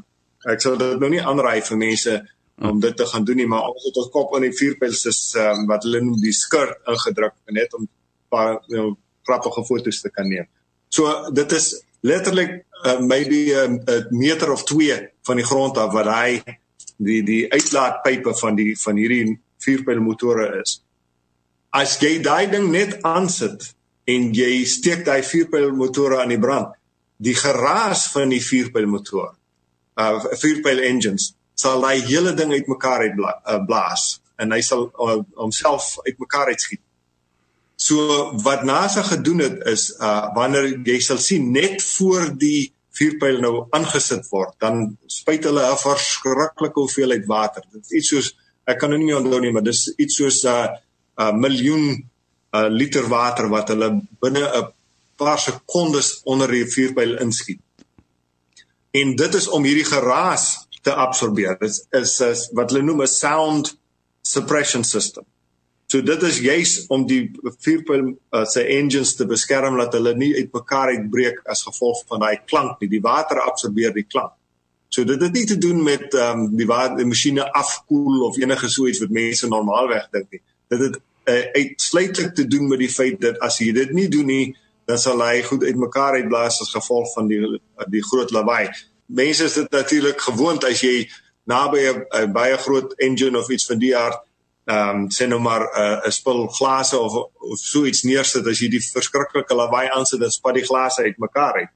ek 0.47 0.62
sou 0.62 0.78
dit 0.78 1.00
nou 1.00 1.10
nie 1.10 1.23
aanraai 1.23 1.62
vir 1.62 1.78
mense 1.78 2.21
om 2.62 2.80
dit 2.80 2.96
te 2.98 3.06
gaan 3.06 3.26
doen 3.26 3.38
nie 3.38 3.48
maar 3.48 3.70
ons 3.70 3.84
het 3.86 3.98
ons 4.02 4.10
kop 4.13 4.34
in 4.38 4.48
die 4.48 4.56
vierpyls 4.56 5.04
is 5.10 5.20
um, 5.38 5.65
wat 5.70 5.84
hulle 5.86 6.02
noem 6.02 6.22
die 6.22 6.34
skirt 6.34 6.89
ingedruk 6.89 7.36
net 7.54 7.74
om 7.78 7.84
'n 7.84 7.89
paar 8.30 8.62
you 8.67 8.78
know, 8.78 8.96
grappige 9.28 9.63
foto's 9.65 10.02
te 10.02 10.10
kan 10.10 10.28
neem. 10.28 10.48
So 10.89 11.32
dit 11.32 11.52
is 11.52 11.84
letterlik 12.02 12.65
uh, 12.86 13.00
maybe 13.00 13.54
'n 13.54 13.82
uh, 13.86 14.10
meter 14.10 14.52
of 14.52 14.63
2 14.63 15.10
van 15.22 15.36
die 15.36 15.46
grond 15.46 15.78
af 15.78 15.93
wat 15.93 16.08
hy 16.08 16.41
die 16.98 17.24
die 17.24 17.52
uitlaatpype 17.52 18.34
van 18.34 18.56
die 18.56 18.76
van 18.80 18.96
hierdie 18.96 19.39
vierpyl 19.58 20.02
motore 20.02 20.62
is. 20.62 20.82
As 21.70 22.00
jy 22.00 22.22
daai 22.22 22.50
ding 22.50 22.72
net 22.72 23.02
aansit 23.04 23.74
en 24.06 24.34
jy 24.34 24.65
steek 24.65 25.06
daai 25.06 25.22
vierpyl 25.24 25.72
motore 25.76 26.22
aan 26.22 26.34
die 26.34 26.39
brand, 26.39 26.74
die 27.17 27.36
geraas 27.36 28.08
van 28.13 28.30
die 28.30 28.41
vierpyl 28.41 28.88
motor, 28.88 29.36
uh 29.98 30.17
vierpyl 30.38 30.80
engines 30.80 31.37
sal 31.58 31.86
hy 31.88 31.98
hele 32.06 32.34
ding 32.38 32.54
uitmekaar 32.54 33.08
uitblaas 33.08 34.04
eh, 34.17 34.43
en 34.43 34.54
hy 34.54 34.62
sal 34.62 34.88
uh, 35.02 35.17
homself 35.41 35.96
uitmekaar 36.06 36.52
uitskiet. 36.54 36.84
So 37.78 38.32
wat 38.46 38.65
NASA 38.65 39.04
gedoen 39.06 39.41
het 39.41 39.62
is 39.70 39.89
uh 40.02 40.30
wanneer 40.38 40.70
jy 40.86 40.98
sal 41.02 41.22
sien 41.22 41.52
net 41.54 41.82
voor 41.98 42.30
die 42.38 42.72
vuurpyl 42.98 43.39
nou 43.41 43.54
aangesit 43.78 44.26
word, 44.34 44.56
dan 44.62 44.98
spuit 45.06 45.46
hulle 45.46 45.63
'n 45.65 45.78
verskriklike 45.82 46.80
hoeveelheid 46.80 47.26
water. 47.30 47.63
Dit 47.74 47.86
is 47.86 47.98
iets 48.00 48.10
soos 48.13 48.28
ek 48.67 48.80
kan 48.82 48.89
nou 48.89 49.00
nie 49.00 49.15
onthou 49.15 49.39
nie, 49.41 49.52
maar 49.52 49.65
dis 49.65 49.88
iets 49.98 50.17
soos 50.17 50.43
'n 50.43 50.50
uh, 50.50 50.67
uh, 51.22 51.34
miljoen 51.34 51.86
uh, 52.54 52.67
liter 52.70 53.08
water 53.10 53.50
wat 53.50 53.70
hulle 53.74 53.89
binne 54.22 54.46
'n 54.46 54.74
paar 55.17 55.39
sekondes 55.39 56.22
onder 56.24 56.48
die 56.52 56.65
vuurpyl 56.65 57.17
inskiet. 57.22 57.62
En 58.91 59.15
dit 59.15 59.34
is 59.34 59.48
om 59.48 59.63
hierdie 59.63 59.86
geraas 59.86 60.66
te 60.88 60.95
absorbeer. 60.95 61.58
Dit 61.60 61.82
is, 62.00 62.13
is 62.23 62.45
wat 62.56 62.71
hulle 62.71 62.86
noem 62.88 63.04
'n 63.04 63.12
sound 63.12 63.73
suppression 64.21 64.84
system. 64.88 65.26
So 65.88 66.04
dit 66.04 66.23
is 66.28 66.39
juis 66.43 66.71
om 66.91 67.06
die 67.08 67.32
vuurpyl 67.63 68.10
uh, 68.36 68.43
se 68.45 68.63
engines 68.63 69.13
te 69.15 69.26
beskerm 69.28 69.78
dat 69.80 69.93
hulle 69.95 70.12
nie 70.19 70.34
uitmekaar 70.36 70.91
uitbreek 70.97 71.39
as 71.47 71.63
gevolg 71.63 72.02
van 72.10 72.26
daai 72.26 72.43
klank 72.43 72.82
nie. 72.82 72.89
Die 72.91 73.04
water 73.04 73.39
absorbeer 73.39 73.93
die 73.95 74.04
klank. 74.04 74.34
So 74.91 75.08
dit 75.08 75.21
het 75.21 75.34
nie 75.36 75.45
te 75.47 75.58
doen 75.58 75.80
met 75.84 76.13
um, 76.13 76.50
die 76.60 76.67
water 76.67 77.00
die 77.00 77.08
masjiene 77.08 77.45
afkoel 77.56 78.26
of 78.28 78.39
enige 78.39 78.67
so 78.71 78.88
iets 78.88 79.00
wat 79.04 79.15
mense 79.15 79.47
normaalweg 79.47 80.10
dink 80.12 80.36
nie. 80.36 80.43
Dit 80.71 80.84
het 80.86 81.00
uh, 81.00 81.43
uitsluitlik 81.56 82.36
te 82.36 82.47
doen 82.47 82.67
met 82.67 82.84
die 82.84 82.91
feit 82.91 83.21
dat 83.23 83.39
as 83.43 83.60
jy 83.63 83.71
dit 83.76 83.95
nie 83.95 84.08
doen 84.12 84.28
nie, 84.28 84.45
dan 84.88 85.00
sal 85.00 85.23
hy 85.23 85.41
goed 85.43 85.63
uitmekaar 85.67 86.19
uitblaas 86.19 86.62
as 86.63 86.76
gevolg 86.76 87.12
van 87.15 87.32
die 87.32 87.41
die 87.91 88.04
groot 88.12 88.32
lawaai. 88.36 88.67
Mense 89.08 89.43
is 89.43 89.54
dit 89.54 89.72
natuurlik 89.72 90.22
gewoond 90.22 90.63
as 90.63 90.82
jy 90.82 91.10
naby 91.48 91.80
'n 91.88 92.32
baie 92.32 92.58
groot 92.58 92.93
engine 93.00 93.38
of 93.38 93.50
iets 93.50 93.65
van 93.65 93.80
die 93.80 93.96
aard 93.98 94.20
ehm 94.67 94.89
um, 94.89 95.08
sê 95.10 95.28
nou 95.28 95.39
maar 95.39 95.63
'n 95.63 96.08
uh, 96.08 96.12
spul 96.12 96.48
glase 96.48 97.00
of 97.00 97.13
of 97.34 97.60
so 97.60 97.86
iets 97.86 98.04
neersit 98.04 98.48
as 98.48 98.60
jy 98.60 98.70
die 98.70 98.84
verskriklike 98.84 99.56
lawaai 99.56 99.88
aansit 99.89 100.20
dan 100.20 100.32
spat 100.32 100.54
die 100.54 100.65
glase 100.65 101.04
uitmekaar 101.04 101.54
uit. 101.54 101.70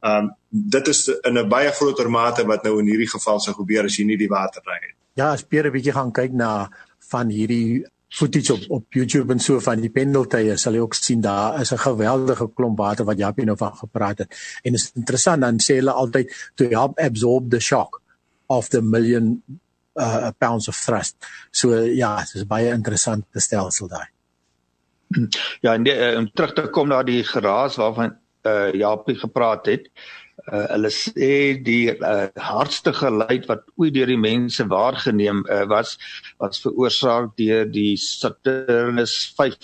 Ehm 0.00 0.24
um, 0.24 0.30
dit 0.50 0.88
is 0.88 1.08
in 1.08 1.38
'n 1.38 1.48
baie 1.48 1.72
groter 1.72 2.10
mate 2.10 2.46
wat 2.46 2.62
nou 2.62 2.78
in 2.78 2.86
hierdie 2.86 3.10
geval 3.10 3.40
sou 3.40 3.54
gebeur 3.54 3.84
as 3.84 3.96
jy 3.96 4.04
nie 4.04 4.16
die 4.16 4.28
water 4.28 4.62
ry 4.64 4.78
het. 4.80 4.94
Ja, 5.14 5.32
as 5.32 5.42
Pierre 5.42 5.68
'n 5.68 5.72
bietjie 5.72 5.92
gaan 5.92 6.12
kyk 6.12 6.32
na 6.32 6.70
van 7.10 7.28
hierdie 7.28 7.86
footage 8.16 8.52
op 8.54 8.64
op 8.68 8.96
YouTube 8.96 9.32
en 9.32 9.40
so 9.40 9.60
van 9.60 9.82
die 9.82 9.90
pendeltye 9.92 10.56
sal 10.60 10.76
jy 10.76 10.84
ook 10.84 10.96
sien 10.96 11.20
daar 11.20 11.60
is 11.60 11.72
'n 11.72 11.84
geweldige 11.84 12.48
klomp 12.54 12.78
water 12.78 13.04
wat 13.04 13.18
Japie 13.18 13.44
nou 13.44 13.56
van 13.56 13.76
gepraat 13.76 14.18
het. 14.18 14.60
En 14.62 14.74
is 14.74 14.90
interessant 14.94 15.40
dan 15.40 15.60
sê 15.60 15.76
hulle 15.76 15.92
altyd 15.92 16.50
to 16.54 16.68
help 16.68 16.98
absorb 16.98 17.50
the 17.50 17.60
shock 17.60 18.00
of 18.46 18.68
the 18.68 18.82
million 18.82 19.42
uh 19.94 20.30
pounds 20.38 20.68
of 20.68 20.76
thrust. 20.76 21.16
So 21.50 21.74
ja, 21.74 22.16
dit 22.16 22.34
is 22.34 22.46
baie 22.46 22.72
interessante 22.72 23.40
stelsel 23.40 23.88
daai. 23.88 24.08
Ja, 25.60 25.74
en 25.74 25.82
die, 25.82 26.16
om 26.16 26.30
terug 26.34 26.52
te 26.52 26.68
kom 26.70 26.88
na 26.88 27.02
die 27.02 27.24
geraas 27.24 27.76
waarvan 27.76 28.16
uh 28.42 28.72
Japie 28.72 29.16
gepraat 29.18 29.66
het. 29.66 29.90
Hulle 30.44 30.90
sê 30.92 31.56
die 31.64 31.90
uh, 31.94 32.28
hardste 32.36 32.92
geluid 32.94 33.48
wat 33.50 33.64
ooit 33.80 33.94
deur 33.96 34.10
die 34.10 34.20
mense 34.20 34.66
waargeneem 34.70 35.42
uh, 35.50 35.64
was 35.70 35.96
was 36.42 36.60
veroorsaak 36.62 37.32
deur 37.40 37.64
die 37.72 37.96
Saturnus 37.96 39.16
5 39.38 39.56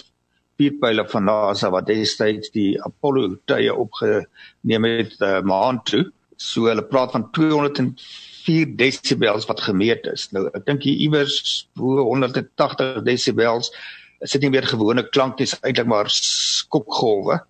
vuurpyle 0.59 1.05
van 1.09 1.29
NASA 1.29 1.71
wat 1.71 1.87
destyds 1.91 2.53
die 2.57 2.75
Apollo 2.83 3.37
tye 3.51 3.73
opgeneem 3.73 4.89
het 4.89 5.17
uh, 5.21 5.41
maan 5.45 5.83
toe. 5.89 6.07
So 6.37 6.67
hulle 6.71 6.85
praat 6.89 7.15
van 7.15 7.29
204 7.37 8.77
desibels 8.77 9.47
wat 9.51 9.63
gemeet 9.63 10.09
is. 10.11 10.29
Nou 10.35 10.49
ek 10.51 10.67
dink 10.67 10.89
hier 10.89 11.05
iewers 11.07 11.67
bo 11.79 12.03
180 12.09 13.03
desibels 13.07 13.71
is 14.23 14.35
dit 14.35 14.45
nie 14.45 14.53
meer 14.55 14.67
gewone 14.71 15.03
klank 15.11 15.39
dis 15.39 15.55
eintlik 15.61 15.89
maar 15.91 16.11
skokgolwe 16.11 17.41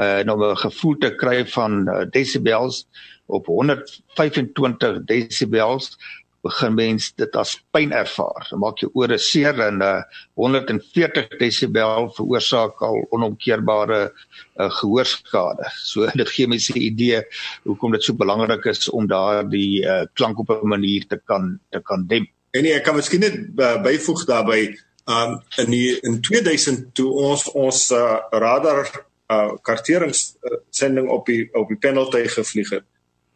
uh 0.00 0.32
om 0.32 0.42
'n 0.44 0.56
gevoel 0.56 0.96
te 0.98 1.14
kry 1.14 1.46
van 1.46 1.88
uh, 1.88 2.04
decibels 2.10 2.86
op 3.26 3.46
125 3.46 5.04
decibels 5.04 5.96
begin 6.40 6.74
mens 6.74 7.10
dit 7.20 7.36
as 7.36 7.58
pyn 7.74 7.92
ervaar. 7.92 8.46
Dit 8.48 8.58
maak 8.58 8.80
jou 8.80 8.90
ore 8.96 9.18
seer 9.20 9.58
en 9.60 9.82
uh 9.84 10.02
140 10.40 11.36
desibel 11.40 12.08
veroorsaak 12.16 12.80
al 12.86 13.02
onomkeerbare 13.10 14.00
uh, 14.08 14.70
gehoorskade. 14.80 15.68
So 15.84 16.08
dit 16.22 16.34
gee 16.36 16.48
mense 16.48 16.72
'n 16.72 16.80
idee 16.80 17.22
hoekom 17.64 17.92
dit 17.92 18.04
so 18.04 18.14
belangrik 18.14 18.64
is 18.64 18.88
om 18.88 19.06
daardie 19.06 19.84
uh 19.84 20.04
klank 20.14 20.38
op 20.38 20.50
'n 20.50 20.68
manier 20.68 21.06
te 21.06 21.20
kan 21.24 21.58
te 21.70 21.80
kan 21.80 22.06
demp. 22.06 22.28
En 22.50 22.62
nee, 22.62 22.74
ek 22.74 22.84
kan 22.84 22.96
miskien 22.96 23.20
net 23.20 23.36
uh, 23.56 23.76
byvoeg 23.82 24.24
daarbey 24.26 24.78
um 25.06 25.40
in 25.58 25.70
die 25.70 26.00
in 26.06 26.20
2000 26.20 26.94
toe 26.94 27.10
ons 27.12 27.50
ons 27.52 27.90
uh, 27.92 28.18
radar 28.30 28.88
uh 29.30 29.56
karteringssending 29.62 31.08
op 31.08 31.26
die 31.26 31.48
op 31.54 31.68
die 31.68 31.78
penalty 31.78 32.24
gevlieg 32.28 32.70
het, 32.74 32.86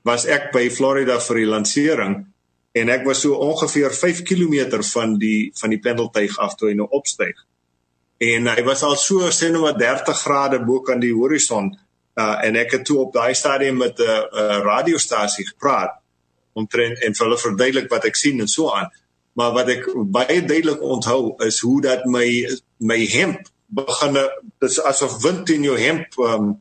was 0.03 0.27
ek 0.27 0.51
by 0.53 0.69
Florida 0.71 1.21
vir 1.23 1.43
die 1.43 1.51
lansering 1.51 2.17
en 2.75 2.91
ek 2.91 3.05
was 3.07 3.23
so 3.23 3.39
ongeveer 3.39 3.95
5 3.95 4.25
km 4.27 4.83
van 4.91 5.19
die 5.19 5.53
van 5.61 5.71
die 5.71 5.81
penalty 5.81 6.27
af 6.37 6.57
toe 6.59 6.73
hy 6.73 6.75
nou 6.79 6.89
opstyg. 6.91 7.39
En 8.19 8.51
hy 8.51 8.63
was 8.67 8.83
al 8.83 8.97
so 8.99 9.31
sê 9.31 9.51
nou 9.53 9.63
maar 9.63 9.79
30 9.79 10.19
grade 10.27 10.61
bo 10.67 10.83
kan 10.83 11.01
die 11.01 11.15
horison 11.15 11.71
uh 12.19 12.37
en 12.47 12.59
ek 12.59 12.79
het 12.79 12.85
toe 12.87 12.99
op 13.07 13.15
daai 13.15 13.35
stadium 13.35 13.79
met 13.79 13.99
'n 13.99 14.03
uh, 14.03 14.19
uh, 14.43 14.59
radiostasie 14.67 15.47
gepraat 15.47 16.01
om 16.53 16.67
tren 16.67 16.95
en 17.03 17.15
hulle 17.19 17.39
verduidelik 17.39 17.91
wat 17.91 18.05
ek 18.05 18.17
sien 18.17 18.41
en 18.41 18.49
so 18.49 18.71
aan. 18.71 18.91
Maar 19.35 19.53
wat 19.53 19.69
ek 19.69 19.89
baie 19.95 20.43
duidelik 20.43 20.83
onthou 20.83 21.35
is 21.47 21.61
hoe 21.61 21.81
dat 21.83 22.05
my 22.07 22.29
my 22.79 23.07
hemp 23.07 23.51
begin 23.75 24.19
dis 24.63 24.79
asof 24.83 25.19
wind 25.23 25.51
in 25.51 25.67
jou 25.67 25.77
hemp 25.79 26.19
um 26.19 26.55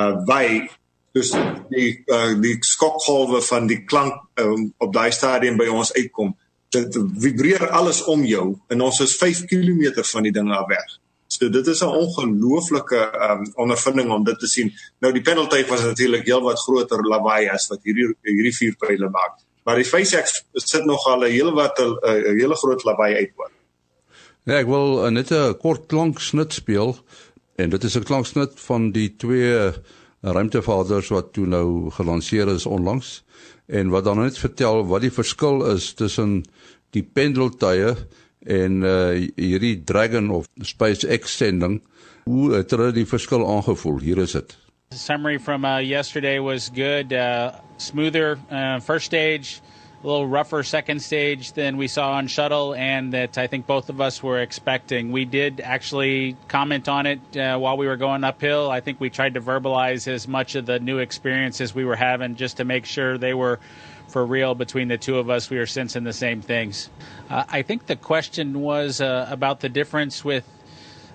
uh 0.00 0.14
by 0.26 0.68
dus 1.12 1.32
die 1.70 1.90
uh, 2.06 2.36
die 2.40 2.56
skokgolwe 2.64 3.40
van 3.42 3.66
die 3.66 3.82
klank 3.84 4.14
um, 4.38 4.70
op 4.78 4.92
daai 4.94 5.10
stadium 5.12 5.58
by 5.58 5.66
ons 5.70 5.92
uitkom. 5.96 6.36
Dit 6.70 6.94
vibreer 6.94 7.66
alles 7.74 8.04
om 8.06 8.22
jou 8.24 8.52
en 8.70 8.86
ons 8.86 9.00
is 9.02 9.16
5 9.18 9.44
km 9.50 10.04
van 10.12 10.28
die 10.28 10.34
ding 10.34 10.52
af 10.54 10.68
weg. 10.70 10.98
So 11.30 11.48
dit 11.50 11.66
is 11.66 11.82
'n 11.82 11.90
ongelooflike 12.04 13.00
um 13.30 13.44
ondervinding 13.54 14.10
om 14.10 14.24
dit 14.24 14.38
te 14.38 14.46
sien. 14.46 14.72
Nou 15.00 15.12
die 15.12 15.22
penalty 15.22 15.64
was 15.66 15.82
natuurlik 15.82 16.26
heelwat 16.26 16.58
groter 16.58 17.02
lawaai 17.02 17.48
as 17.48 17.68
wat 17.68 17.82
hierdie 17.82 18.14
hierdie 18.22 18.56
vier 18.56 18.74
pile 18.78 19.10
maak. 19.10 19.42
Maar 19.64 19.76
die 19.76 19.84
SpaceX 19.84 20.44
sit 20.54 20.84
nog 20.84 21.06
al 21.06 21.24
'n 21.24 21.30
heelwat 21.30 21.78
'n 21.78 22.38
hele 22.38 22.54
groot 22.54 22.84
lawaai 22.84 23.14
uitwoon 23.16 23.59
Ja, 24.48 24.56
ek 24.56 24.68
wil 24.70 25.04
uh, 25.04 25.10
net 25.12 25.30
'n 25.36 25.56
kort 25.60 25.86
klanksnit 25.92 26.52
speel 26.56 26.96
en 27.60 27.70
dit 27.70 27.84
is 27.84 27.96
'n 27.96 28.08
klanksnit 28.08 28.60
van 28.60 28.90
die 28.92 29.16
twee 29.16 29.52
uh, 29.52 29.72
ruimtevaders 30.22 31.08
wat 31.08 31.32
toe 31.32 31.46
nou 31.46 31.90
gelanseer 31.90 32.48
is 32.48 32.66
onlangs 32.66 33.22
en 33.68 33.90
wat 33.92 34.04
dan 34.04 34.18
net 34.18 34.38
vertel 34.38 34.86
wat 34.86 35.00
die 35.04 35.12
verskil 35.12 35.64
is 35.74 35.92
tussen 35.94 36.42
die 36.90 37.02
pendeltye 37.02 37.96
en 38.46 38.82
uh, 38.82 39.28
hierdie 39.36 39.84
Dragon 39.84 40.30
of 40.30 40.48
SpaceX 40.60 41.36
sending. 41.36 41.82
Hoe 42.24 42.54
het 42.54 42.70
hulle 42.70 42.92
die 42.92 43.06
verskil 43.06 43.44
aangevoel? 43.44 44.00
Hier 44.00 44.18
is 44.18 44.32
dit. 44.32 44.56
The 44.90 44.98
summary 44.98 45.38
from 45.38 45.64
uh, 45.64 45.78
yesterday 45.78 46.40
was 46.40 46.70
good, 46.74 47.12
uh, 47.12 47.52
smoother 47.76 48.38
uh, 48.50 48.80
first 48.80 49.06
stage. 49.06 49.60
A 50.02 50.06
little 50.06 50.26
rougher 50.26 50.62
second 50.62 51.00
stage 51.00 51.52
than 51.52 51.76
we 51.76 51.86
saw 51.86 52.12
on 52.12 52.26
shuttle, 52.26 52.74
and 52.74 53.12
that 53.12 53.36
I 53.36 53.46
think 53.46 53.66
both 53.66 53.90
of 53.90 54.00
us 54.00 54.22
were 54.22 54.40
expecting. 54.40 55.12
We 55.12 55.26
did 55.26 55.60
actually 55.60 56.36
comment 56.48 56.88
on 56.88 57.06
it 57.06 57.36
uh, 57.36 57.58
while 57.58 57.76
we 57.76 57.86
were 57.86 57.96
going 57.96 58.24
uphill. 58.24 58.70
I 58.70 58.80
think 58.80 58.98
we 58.98 59.10
tried 59.10 59.34
to 59.34 59.40
verbalize 59.42 60.08
as 60.08 60.26
much 60.26 60.54
of 60.54 60.64
the 60.64 60.78
new 60.78 60.98
experiences 60.98 61.74
we 61.74 61.84
were 61.84 61.96
having 61.96 62.36
just 62.36 62.56
to 62.58 62.64
make 62.64 62.86
sure 62.86 63.18
they 63.18 63.34
were 63.34 63.60
for 64.08 64.24
real 64.24 64.54
between 64.54 64.88
the 64.88 64.96
two 64.96 65.18
of 65.18 65.28
us. 65.28 65.50
We 65.50 65.58
were 65.58 65.66
sensing 65.66 66.04
the 66.04 66.14
same 66.14 66.40
things. 66.40 66.88
Uh, 67.28 67.44
I 67.48 67.62
think 67.62 67.86
the 67.86 67.96
question 67.96 68.60
was 68.60 69.02
uh, 69.02 69.26
about 69.30 69.60
the 69.60 69.68
difference 69.68 70.24
with 70.24 70.48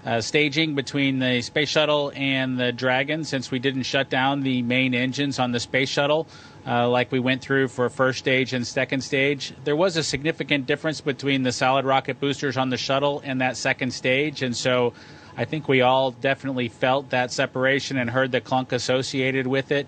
uh, 0.06 0.22
staging 0.22 0.76
between 0.76 1.18
the 1.18 1.42
space 1.42 1.70
shuttle 1.70 2.12
and 2.16 2.60
the 2.60 2.72
Dragon 2.72 3.24
since 3.24 3.50
we 3.50 3.58
didn't 3.58 3.84
shut 3.84 4.10
down 4.10 4.42
the 4.42 4.62
main 4.62 4.94
engines 4.94 5.40
on 5.40 5.52
the 5.52 5.60
space 5.60 5.90
shuttle 5.90 6.28
uh, 6.68 6.90
like 6.90 7.12
we 7.12 7.20
went 7.20 7.42
through 7.42 7.68
for 7.68 7.90
first 7.90 8.20
stage 8.20 8.54
and 8.54 8.66
second 8.66 9.02
stage. 9.02 9.54
There 9.64 9.76
was 9.76 9.98
a 9.98 10.04
significant 10.04 10.66
difference 10.66 11.02
between 11.02 11.44
the 11.44 11.52
solid 11.52 11.86
rocket 11.86 12.20
boosters 12.20 12.58
on 12.58 12.70
the 12.70 12.78
shuttle 12.78 13.22
and 13.24 13.42
that 13.42 13.58
second 13.58 13.92
stage, 13.92 14.42
and 14.42 14.56
so 14.56 14.94
I 15.38 15.46
think 15.46 15.68
we 15.68 15.82
all 15.82 16.12
definitely 16.12 16.70
felt 16.70 17.10
that 17.10 17.32
separation 17.32 17.98
and 17.98 18.10
heard 18.10 18.32
the 18.32 18.42
clunk 18.42 18.72
associated 18.72 19.48
with 19.48 19.72
it. 19.72 19.88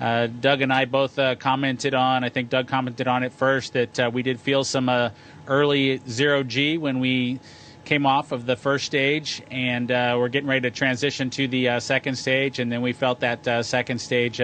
Uh, 0.00 0.26
Doug 0.26 0.60
and 0.60 0.72
I 0.72 0.84
both 0.84 1.18
uh, 1.18 1.34
commented 1.34 1.94
on, 1.94 2.22
I 2.22 2.28
think 2.28 2.50
Doug 2.50 2.68
commented 2.68 3.08
on 3.08 3.22
it 3.22 3.32
first, 3.32 3.72
that 3.72 3.98
uh, 3.98 4.10
we 4.12 4.22
did 4.22 4.38
feel 4.38 4.62
some 4.64 4.88
uh, 4.88 5.10
early 5.46 6.00
zero 6.08 6.42
G 6.42 6.78
when 6.78 7.00
we 7.00 7.40
came 7.84 8.06
off 8.06 8.32
of 8.32 8.44
the 8.46 8.54
first 8.54 8.84
stage, 8.84 9.42
and 9.50 9.90
uh, 9.90 10.14
we're 10.18 10.28
getting 10.28 10.48
ready 10.48 10.60
to 10.60 10.70
transition 10.70 11.30
to 11.30 11.48
the 11.48 11.80
second 11.80 12.16
stage, 12.16 12.58
and 12.58 12.70
then 12.70 12.82
we 12.82 12.92
felt 12.92 13.20
that 13.20 13.64
second 13.64 13.98
stage 13.98 14.40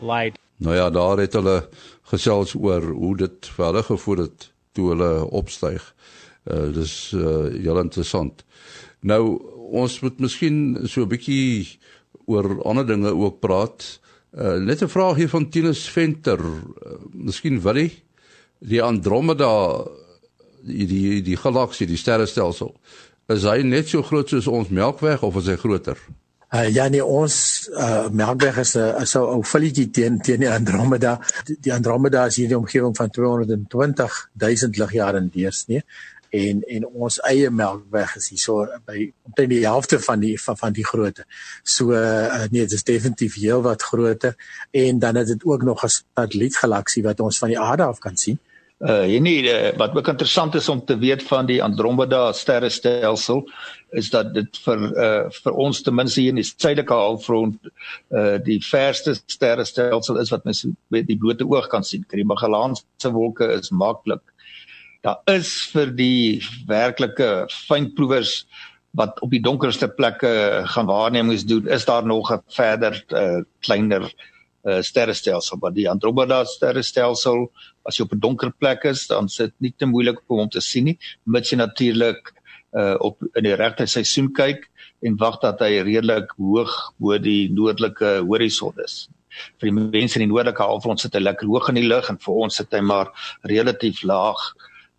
light. 0.00 0.39
Nou 0.60 0.76
ja, 0.76 0.90
daar 0.92 1.18
het 1.18 1.32
hulle 1.38 1.68
gesels 2.10 2.54
oor 2.54 2.84
hoe 2.92 3.14
dit 3.16 3.48
vir 3.56 3.64
hulle 3.64 3.82
gevoel 3.86 4.24
het 4.26 4.50
toe 4.76 4.90
hulle 4.92 5.12
opstyg. 5.40 5.84
Uh 6.44 6.68
dis 6.74 6.94
uh 7.16 7.48
heel 7.54 7.80
interessant. 7.80 8.44
Nou 9.00 9.22
ons 9.70 10.00
moet 10.04 10.20
miskien 10.20 10.76
so 10.84 11.02
'n 11.02 11.08
bietjie 11.08 11.78
oor 12.26 12.62
ander 12.64 12.86
dinge 12.86 13.14
ook 13.14 13.40
praat. 13.40 14.00
Uh 14.36 14.58
net 14.58 14.82
'n 14.82 14.88
vraag 14.88 15.16
hier 15.16 15.28
van 15.28 15.48
Tinus 15.48 15.88
Venter. 15.88 16.40
Uh, 16.40 17.00
miskien 17.12 17.60
wil 17.60 17.74
hy 17.74 17.90
die 18.58 18.82
Andromeda 18.82 19.84
die 20.62 20.86
die 20.86 21.22
die 21.22 21.36
galaksie, 21.36 21.86
die 21.86 21.96
sterrestelsel. 21.96 22.74
Is 23.28 23.44
hy 23.44 23.62
net 23.62 23.88
so 23.88 24.02
groot 24.02 24.28
soos 24.28 24.46
ons 24.46 24.68
Melkweg 24.68 25.22
of 25.22 25.36
is 25.36 25.46
hy 25.46 25.56
groter? 25.56 25.96
Uh, 26.50 26.66
ja 26.74 26.88
nee 26.90 27.04
ons 27.04 27.68
uh, 27.70 28.10
is 28.58 28.74
'n 28.74 29.02
is 29.02 29.14
'n 29.14 29.18
ou 29.18 29.42
filletjie 29.42 29.90
teen 29.90 30.18
teen 30.18 30.40
die 30.40 30.50
Andromeda. 30.50 31.20
Die, 31.46 31.72
Andromeda 31.72 32.26
is 32.26 32.36
hier 32.36 32.44
in 32.44 32.50
die 32.50 32.58
omgewing 32.58 32.96
van 32.96 33.10
220 33.10 34.30
000 34.34 34.70
ligjare 34.72 35.18
in 35.18 35.30
deursnee 35.30 35.84
en 36.30 36.62
en 36.62 36.86
ons 36.86 37.20
eie 37.20 37.50
Melkweg 37.50 38.16
is 38.16 38.28
hierso 38.28 38.66
by 38.86 39.12
omtrent 39.26 39.50
die 39.50 39.64
helfte 39.66 40.00
van 40.00 40.20
die 40.20 40.34
van, 40.42 40.56
van 40.56 40.72
die 40.72 40.86
grootte. 40.86 41.24
So 41.62 41.94
uh, 41.94 42.46
nee, 42.50 42.66
dit 42.66 42.72
is 42.72 42.84
definitief 42.84 43.34
heelwat 43.34 43.82
groter 43.82 44.34
en 44.70 44.98
dan 44.98 45.16
is 45.16 45.28
dit 45.28 45.44
ook 45.44 45.62
nog 45.62 45.84
'n 45.84 45.88
satellietgalaksie 45.88 47.02
wat 47.02 47.20
ons 47.20 47.38
van 47.38 47.48
die 47.48 47.60
aarde 47.60 47.82
af 47.82 47.98
kan 47.98 48.16
sien 48.16 48.38
Uh 48.80 49.04
nie 49.20 49.44
uh, 49.44 49.76
wat 49.76 49.92
ook 49.92 50.06
interessant 50.08 50.54
is 50.54 50.68
om 50.68 50.84
te 50.84 50.96
weet 50.98 51.22
van 51.22 51.44
die 51.46 51.62
Andromeda 51.62 52.32
sterrestelsel 52.32 53.42
is 53.92 54.10
dat 54.10 54.34
dit 54.34 54.58
vir 54.64 54.82
uh 54.90 55.30
vir 55.42 55.52
ons 55.64 55.82
ten 55.82 55.94
minste 55.94 56.20
hier 56.20 56.34
in 56.34 56.40
die 56.40 56.46
suidelike 56.46 56.94
halfrond 56.94 57.70
uh 58.14 58.38
die 58.46 58.60
verste 58.64 59.14
sterrestelsel 59.18 60.20
is 60.22 60.32
wat 60.34 60.44
mens 60.44 60.64
met 60.88 61.08
die 61.08 61.18
blote 61.18 61.46
oog 61.48 61.68
kan 61.72 61.84
sien. 61.84 62.06
Die 62.10 62.24
Magellaanse 62.24 63.12
wolke 63.12 63.50
is 63.56 63.70
maklik. 63.70 64.22
Daar 65.02 65.22
is 65.32 65.52
vir 65.72 65.94
die 65.96 66.42
werklike 66.68 67.46
fynproevers 67.68 68.44
wat 68.98 69.20
op 69.22 69.30
die 69.30 69.42
donkerste 69.42 69.88
plekke 69.88 70.64
gaan 70.72 70.88
waarnemings 70.90 71.46
doen, 71.46 71.68
is 71.68 71.84
daar 71.84 72.06
nog 72.06 72.32
'n 72.32 72.42
verder 72.48 73.04
uh 73.10 73.42
kleiner 73.60 74.10
uh 74.64 74.82
sterrestelsel, 74.82 75.58
maar 75.60 75.72
die 75.72 75.88
Andromeda 75.88 76.44
sterrestelsel 76.44 77.50
as 77.84 77.96
jy 77.96 78.04
op 78.04 78.12
'n 78.12 78.20
donker 78.20 78.52
plek 78.52 78.84
is, 78.84 79.06
dan 79.06 79.28
sit 79.28 79.52
nie 79.58 79.72
te 79.76 79.86
moeilik 79.86 80.18
om 80.26 80.38
hom 80.38 80.48
te 80.48 80.60
sien 80.60 80.84
nie, 80.84 80.98
mits 81.24 81.50
jy 81.50 81.56
natuurlik 81.56 82.34
uh 82.78 82.96
op 83.00 83.18
in 83.34 83.44
die 83.44 83.56
regte 83.58 83.86
seisoen 83.86 84.30
kyk 84.34 84.68
en 85.02 85.16
wag 85.18 85.40
dat 85.42 85.62
hy 85.64 85.80
redelik 85.82 86.34
hoog 86.38 86.74
bo 87.00 87.18
die 87.18 87.48
noordelike 87.54 88.20
horison 88.28 88.76
is. 88.84 89.08
Vir 89.58 89.70
die 89.70 89.76
mense 89.78 90.18
in 90.18 90.26
die 90.26 90.32
noordelike 90.32 90.62
halfrond 90.62 91.00
sit 91.00 91.14
hy 91.16 91.22
lekker 91.24 91.48
hoog 91.48 91.70
in 91.72 91.80
die 91.80 91.88
lug 91.88 92.10
en 92.12 92.20
vir 92.20 92.40
ons 92.46 92.60
sit 92.60 92.72
hy 92.74 92.82
maar 92.84 93.12
relatief 93.48 94.02
laag 94.04 94.42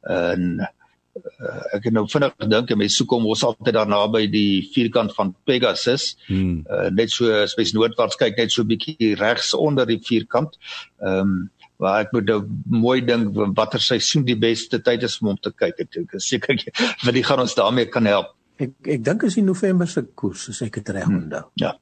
in 0.09 0.63
uh, 0.63 1.61
ek 1.75 1.89
het 1.89 1.95
nou 1.95 2.05
vinnig 2.09 2.33
gedink 2.41 2.71
en 2.71 2.79
mense 2.81 2.97
soek 2.97 3.15
hom 3.15 3.27
ons 3.29 3.43
altyd 3.45 3.75
daar 3.77 3.89
naby 3.89 4.25
die 4.31 4.61
vierkant 4.73 5.13
van 5.17 5.33
Pegasus. 5.45 6.15
Hmm. 6.27 6.61
Uh, 6.65 6.87
net 6.95 7.13
so 7.13 7.29
spesifiek 7.51 7.79
noordwaarts 7.79 8.19
kyk 8.21 8.39
net 8.39 8.53
so 8.53 8.63
'n 8.63 8.71
bietjie 8.71 9.15
regs 9.19 9.53
onder 9.53 9.85
die 9.85 10.01
vierkant. 10.01 10.57
Ehm 11.03 11.19
um, 11.19 11.49
waar 11.81 12.03
ek 12.05 12.11
moet 12.13 12.29
nou 12.29 12.39
mooi 12.83 12.99
dink 13.05 13.37
watter 13.57 13.81
seisoen 13.81 14.25
die 14.27 14.37
beste 14.39 14.79
tyd 14.85 15.05
is 15.07 15.17
om 15.21 15.31
hom 15.31 15.39
te 15.41 15.51
kyk. 15.51 15.81
Ek 16.03 16.17
is 16.19 16.27
seker 16.29 16.59
want 17.01 17.15
die 17.17 17.25
gaan 17.25 17.41
ons 17.41 17.57
daarmee 17.57 17.89
kan 17.91 18.09
help. 18.09 18.35
Ek 18.61 18.75
ek 18.97 19.05
dink 19.05 19.25
is 19.25 19.39
die 19.39 19.45
November 19.45 19.89
se 19.89 20.03
koers 20.05 20.49
as 20.53 20.61
ek 20.61 20.77
dit 20.77 20.91
reg 20.93 21.07
hmm. 21.09 21.23
onthou. 21.23 21.47
Hmm, 21.47 21.63
ja. 21.63 21.73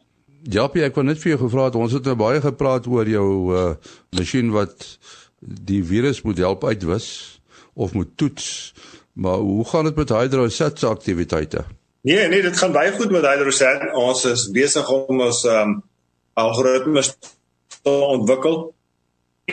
Japie, 0.49 0.85
ek 0.87 0.95
wou 0.95 1.03
net 1.03 1.19
vir 1.19 1.33
jou 1.33 1.41
gevra 1.41 1.65
het 1.67 1.75
ons 1.75 1.97
het 1.97 2.05
nou 2.07 2.15
baie 2.19 2.39
gepraat 2.43 2.87
oor 2.87 3.09
jou 3.11 3.27
uh 3.51 3.65
masjien 4.15 4.53
wat 4.55 4.87
die 5.39 5.81
virus 5.83 6.23
moet 6.23 6.39
help 6.39 6.63
uitwis 6.63 7.09
of 7.75 7.91
moet 7.95 8.15
toets. 8.19 8.71
Maar 9.19 9.43
hoe 9.43 9.67
gaan 9.67 9.89
dit 9.89 9.99
met 9.99 10.15
hydrosat 10.15 10.79
se 10.79 10.87
aktiwiteite? 10.87 11.65
Nee, 12.07 12.27
nee, 12.31 12.41
dit 12.41 12.55
gaan 12.55 12.71
baie 12.71 12.95
goed 12.95 13.11
met 13.11 13.27
hydrosat. 13.27 13.89
Ons 13.99 14.23
is 14.31 14.47
besig 14.55 14.87
om 14.95 15.27
ons 15.27 15.43
um 15.51 15.79
algoritmes 16.39 17.11
te 17.83 17.91
ontwikkel 17.91 18.69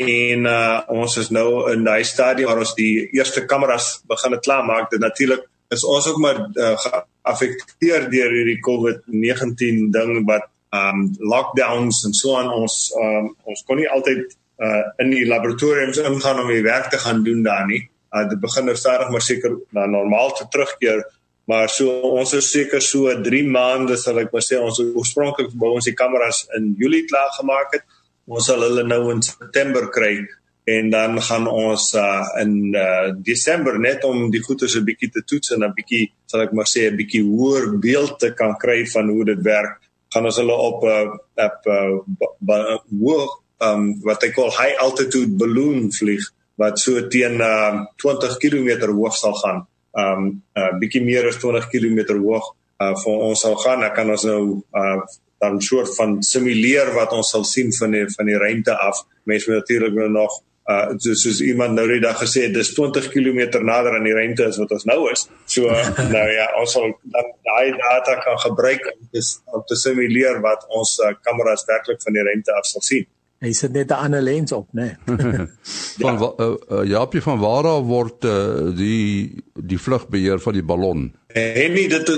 en 0.01 0.47
uh, 0.47 0.81
ons 0.93 1.17
is 1.21 1.31
nou 1.35 1.73
in 1.73 1.85
daai 1.87 2.05
stadium 2.05 2.51
waar 2.51 2.63
ons 2.65 2.75
die 2.79 3.09
eerste 3.17 3.45
kameras 3.47 4.01
begin 4.09 4.37
klaarmaak. 4.41 4.91
Dit 4.91 5.01
natuurlik 5.01 5.47
is 5.75 5.85
ons 5.85 6.07
ook 6.11 6.19
maar 6.23 6.43
uh, 6.47 6.75
geaffekteer 6.83 8.11
deur 8.11 8.35
hierdie 8.39 8.61
COVID-19 8.63 9.91
ding 9.95 10.21
wat 10.29 10.47
um 10.77 11.07
lockdowns 11.19 12.03
en 12.07 12.15
so 12.15 12.37
aan 12.37 12.51
ons 12.53 12.75
um, 13.01 13.29
ons 13.47 13.63
kon 13.67 13.79
nie 13.79 13.89
altyd 13.89 14.25
uh, 14.63 14.83
in 15.03 15.13
die 15.15 15.27
laboratoriums 15.29 16.01
ingaan 16.03 16.43
om 16.43 16.51
die 16.51 16.65
werk 16.67 16.91
te 16.91 16.99
gaan 16.99 17.23
doen 17.25 17.45
daar 17.47 17.67
nie. 17.69 17.85
Uh, 18.13 18.27
dit 18.31 18.41
begin 18.43 18.67
nou 18.67 18.77
stadig 18.77 19.11
maar 19.13 19.25
seker 19.25 19.59
na 19.77 19.87
normaal 19.91 20.35
te 20.35 20.49
terugkeer. 20.51 21.05
Maar 21.47 21.71
so 21.71 22.01
ons 22.19 22.33
is 22.35 22.49
seker 22.51 22.83
so 22.83 23.13
3 23.23 23.43
maande 23.47 23.99
sal 24.01 24.19
ek 24.23 24.33
maar 24.35 24.45
sê 24.45 24.59
ons 24.59 24.81
oorspronklik 24.83 25.55
wou 25.55 25.77
ons 25.79 25.87
die 25.87 25.95
kameras 25.95 26.45
in 26.59 26.73
Julie 26.79 27.05
klaar 27.07 27.31
gemaak 27.39 27.77
het 27.79 27.87
ons 28.27 28.47
sal 28.47 28.63
hulle 28.67 28.83
nou 28.87 29.11
in 29.13 29.23
September 29.23 29.89
kry 29.95 30.27
en 30.67 30.91
dan 30.91 31.21
gaan 31.23 31.47
ons 31.47 31.95
uh, 31.95 32.27
in 32.43 32.75
uh, 32.75 33.15
Desember 33.23 33.79
net 33.79 34.05
om 34.05 34.31
die 34.35 34.43
goeie 34.43 34.69
se 34.69 34.83
bietjie 34.83 35.13
te 35.15 35.23
toets 35.23 35.55
en 35.55 35.63
'n 35.63 35.75
bietjie 35.77 36.11
sal 36.27 36.43
ek 36.43 36.53
maar 36.53 36.67
sê 36.67 36.91
'n 36.91 36.97
bietjie 36.99 37.23
hoër 37.23 37.79
beeld 37.79 38.19
te 38.19 38.35
kan 38.35 38.57
kry 38.59 38.85
van 38.95 39.09
hoe 39.09 39.25
dit 39.25 39.43
werk 39.43 39.79
gaan 40.13 40.27
ons 40.27 40.39
hulle 40.41 40.57
op 40.71 40.83
'n 40.83 40.91
uh, 40.91 41.93
op 42.27 42.51
uh, 42.51 42.79
hoë 43.03 43.27
um, 43.67 44.01
wat 44.05 44.25
ek 44.27 44.35
call 44.35 44.51
high 44.51 44.77
altitude 44.83 45.37
balloon 45.39 45.91
vlieg 45.93 46.25
wat 46.61 46.81
so 46.81 47.09
teen 47.13 47.41
uh, 47.41 47.85
20 48.03 48.39
km 48.41 48.89
hoog 48.97 49.17
sal 49.17 49.35
gaan. 49.43 49.67
Um 49.93 50.23
'n 50.57 50.61
uh, 50.61 50.73
bietjie 50.81 51.05
meer 51.05 51.27
as 51.29 51.39
20 51.41 51.69
km 51.73 52.19
hoog 52.21 52.55
uh, 52.83 52.95
vir 53.03 53.15
ons 53.29 53.41
sal 53.41 53.57
gaan 53.57 53.81
dan 53.81 53.95
kan 53.95 54.11
ons 54.11 54.25
nou 54.25 54.63
uh, 54.73 55.01
dan 55.39 55.61
soort 55.61 55.95
van 55.97 56.23
simuleer 56.23 56.93
wat 56.97 57.13
ons 57.13 57.31
sal 57.31 57.45
sien 57.45 57.73
van 57.77 57.97
die 57.97 58.05
van 58.17 58.29
die 58.31 58.39
ruimte 58.41 58.77
af. 58.77 59.03
Mense 59.25 59.51
moet 59.51 59.63
natuurlik 59.63 59.97
nou 59.99 60.11
nog 60.11 60.43
uh 60.67 60.97
soos, 60.99 61.21
soos 61.23 61.41
iemand 61.47 61.77
nou 61.79 61.85
die 61.87 62.01
dag 62.03 62.17
gesê 62.19 62.49
het 62.49 62.55
dis 62.55 62.73
20 62.75 63.09
km 63.13 63.61
nader 63.63 63.95
aan 63.95 64.07
die 64.07 64.15
ruimte 64.15 64.49
as 64.49 64.59
wat 64.59 64.73
ons 64.75 64.87
nou 64.91 64.99
is. 65.13 65.27
So 65.47 65.71
nou 66.17 66.25
ja, 66.33 66.47
ons 66.61 66.73
sal 66.75 66.91
dan 67.15 67.29
daai 67.47 67.77
data 67.79 68.17
kan 68.25 68.41
gebruik 68.49 68.89
om 68.95 69.05
te 69.13 69.23
om 69.55 69.63
te 69.69 69.79
simuleer 69.79 70.41
wat 70.43 70.67
ons 70.69 70.97
uh, 71.05 71.13
kameras 71.23 71.67
werklik 71.71 72.03
van 72.03 72.19
die 72.19 72.27
ruimte 72.27 72.57
af 72.59 72.67
sal 72.67 72.83
sien. 72.83 73.07
Hy 73.47 73.53
sit 73.55 73.73
net 73.73 73.93
'n 73.95 74.03
ander 74.07 74.23
lens 74.23 74.53
op, 74.53 74.69
né? 74.73 74.97
Nee. 75.07 75.47
van 76.03 76.19
ja. 76.19 76.33
uh, 76.37 76.55
uh, 76.71 76.85
Jaapie 76.85 77.23
van 77.23 77.39
waar 77.39 77.67
af 77.67 77.85
word 77.87 78.25
uh, 78.25 78.75
die 78.75 79.45
die 79.55 79.79
vlugbeheer 79.79 80.43
van 80.43 80.53
die 80.53 80.65
ballon? 80.67 81.15
En 81.29 81.73
nie 81.73 81.87
dit 81.89 82.11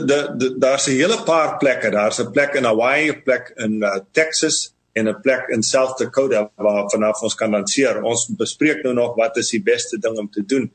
daar's 0.60 0.88
'n 0.88 0.96
hele 0.96 1.20
paar 1.24 1.58
plekke. 1.58 1.90
Daar's 1.90 2.20
'n 2.20 2.30
plek 2.30 2.54
in 2.54 2.64
Hawaii, 2.64 3.10
'n 3.10 3.22
plek 3.22 3.52
in 3.56 3.82
uh, 3.82 4.00
Texas 4.12 4.72
en 4.92 5.08
'n 5.08 5.20
plek 5.20 5.48
in 5.48 5.62
South 5.62 5.98
Dakota 5.98 6.50
waar 6.56 6.90
vanaf 6.90 7.22
ons 7.22 7.34
kan 7.34 7.50
lanseer. 7.50 8.02
Ons 8.02 8.28
bespreek 8.36 8.82
nou 8.82 8.94
nog 8.94 9.14
wat 9.14 9.36
is 9.36 9.50
die 9.50 9.62
beste 9.62 9.98
ding 9.98 10.18
om 10.18 10.30
te 10.30 10.44
doen. 10.44 10.72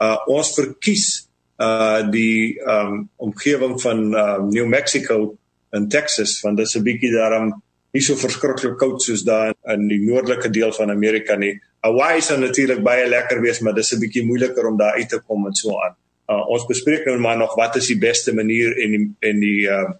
Uh 0.00 0.16
ons 0.26 0.54
verkies 0.54 1.28
uh 1.58 2.10
die 2.10 2.60
um 2.62 3.10
omgewing 3.16 3.80
van 3.80 4.14
uh, 4.14 4.38
New 4.42 4.66
Mexico 4.66 5.36
in 5.70 5.88
Texas 5.88 6.40
want 6.40 6.56
dit 6.56 6.66
is 6.66 6.76
'n 6.76 6.82
bietjie 6.82 7.12
daarom 7.12 7.62
nie 7.98 8.04
so 8.06 8.18
verskriklik 8.18 8.76
koud 8.78 9.02
soos 9.02 9.24
daar 9.26 9.54
in 9.74 9.88
die 9.90 10.00
noordelike 10.04 10.50
deel 10.54 10.72
van 10.76 10.92
Amerika 10.94 11.36
nie. 11.36 11.56
Hawaii 11.82 12.22
sou 12.22 12.38
natuurlik 12.38 12.82
baie 12.86 13.06
lekker 13.10 13.40
wees, 13.42 13.60
maar 13.60 13.74
dis 13.74 13.92
'n 13.92 14.00
bietjie 14.00 14.26
moeiliker 14.26 14.66
om 14.66 14.76
daar 14.78 14.98
uit 14.98 15.08
te 15.08 15.20
kom 15.26 15.46
en 15.46 15.54
so 15.54 15.74
aan. 15.84 15.96
Uh, 16.28 16.44
ons 16.54 16.66
bespreek 16.66 17.06
nou 17.06 17.18
maar 17.18 17.38
nog 17.38 17.54
wat 17.56 17.76
is 17.76 17.86
die 17.86 17.98
beste 17.98 18.34
manier 18.34 18.76
en 18.82 18.90
die 18.90 19.06
en 19.30 19.40
die 19.40 19.62
uh 19.66 19.90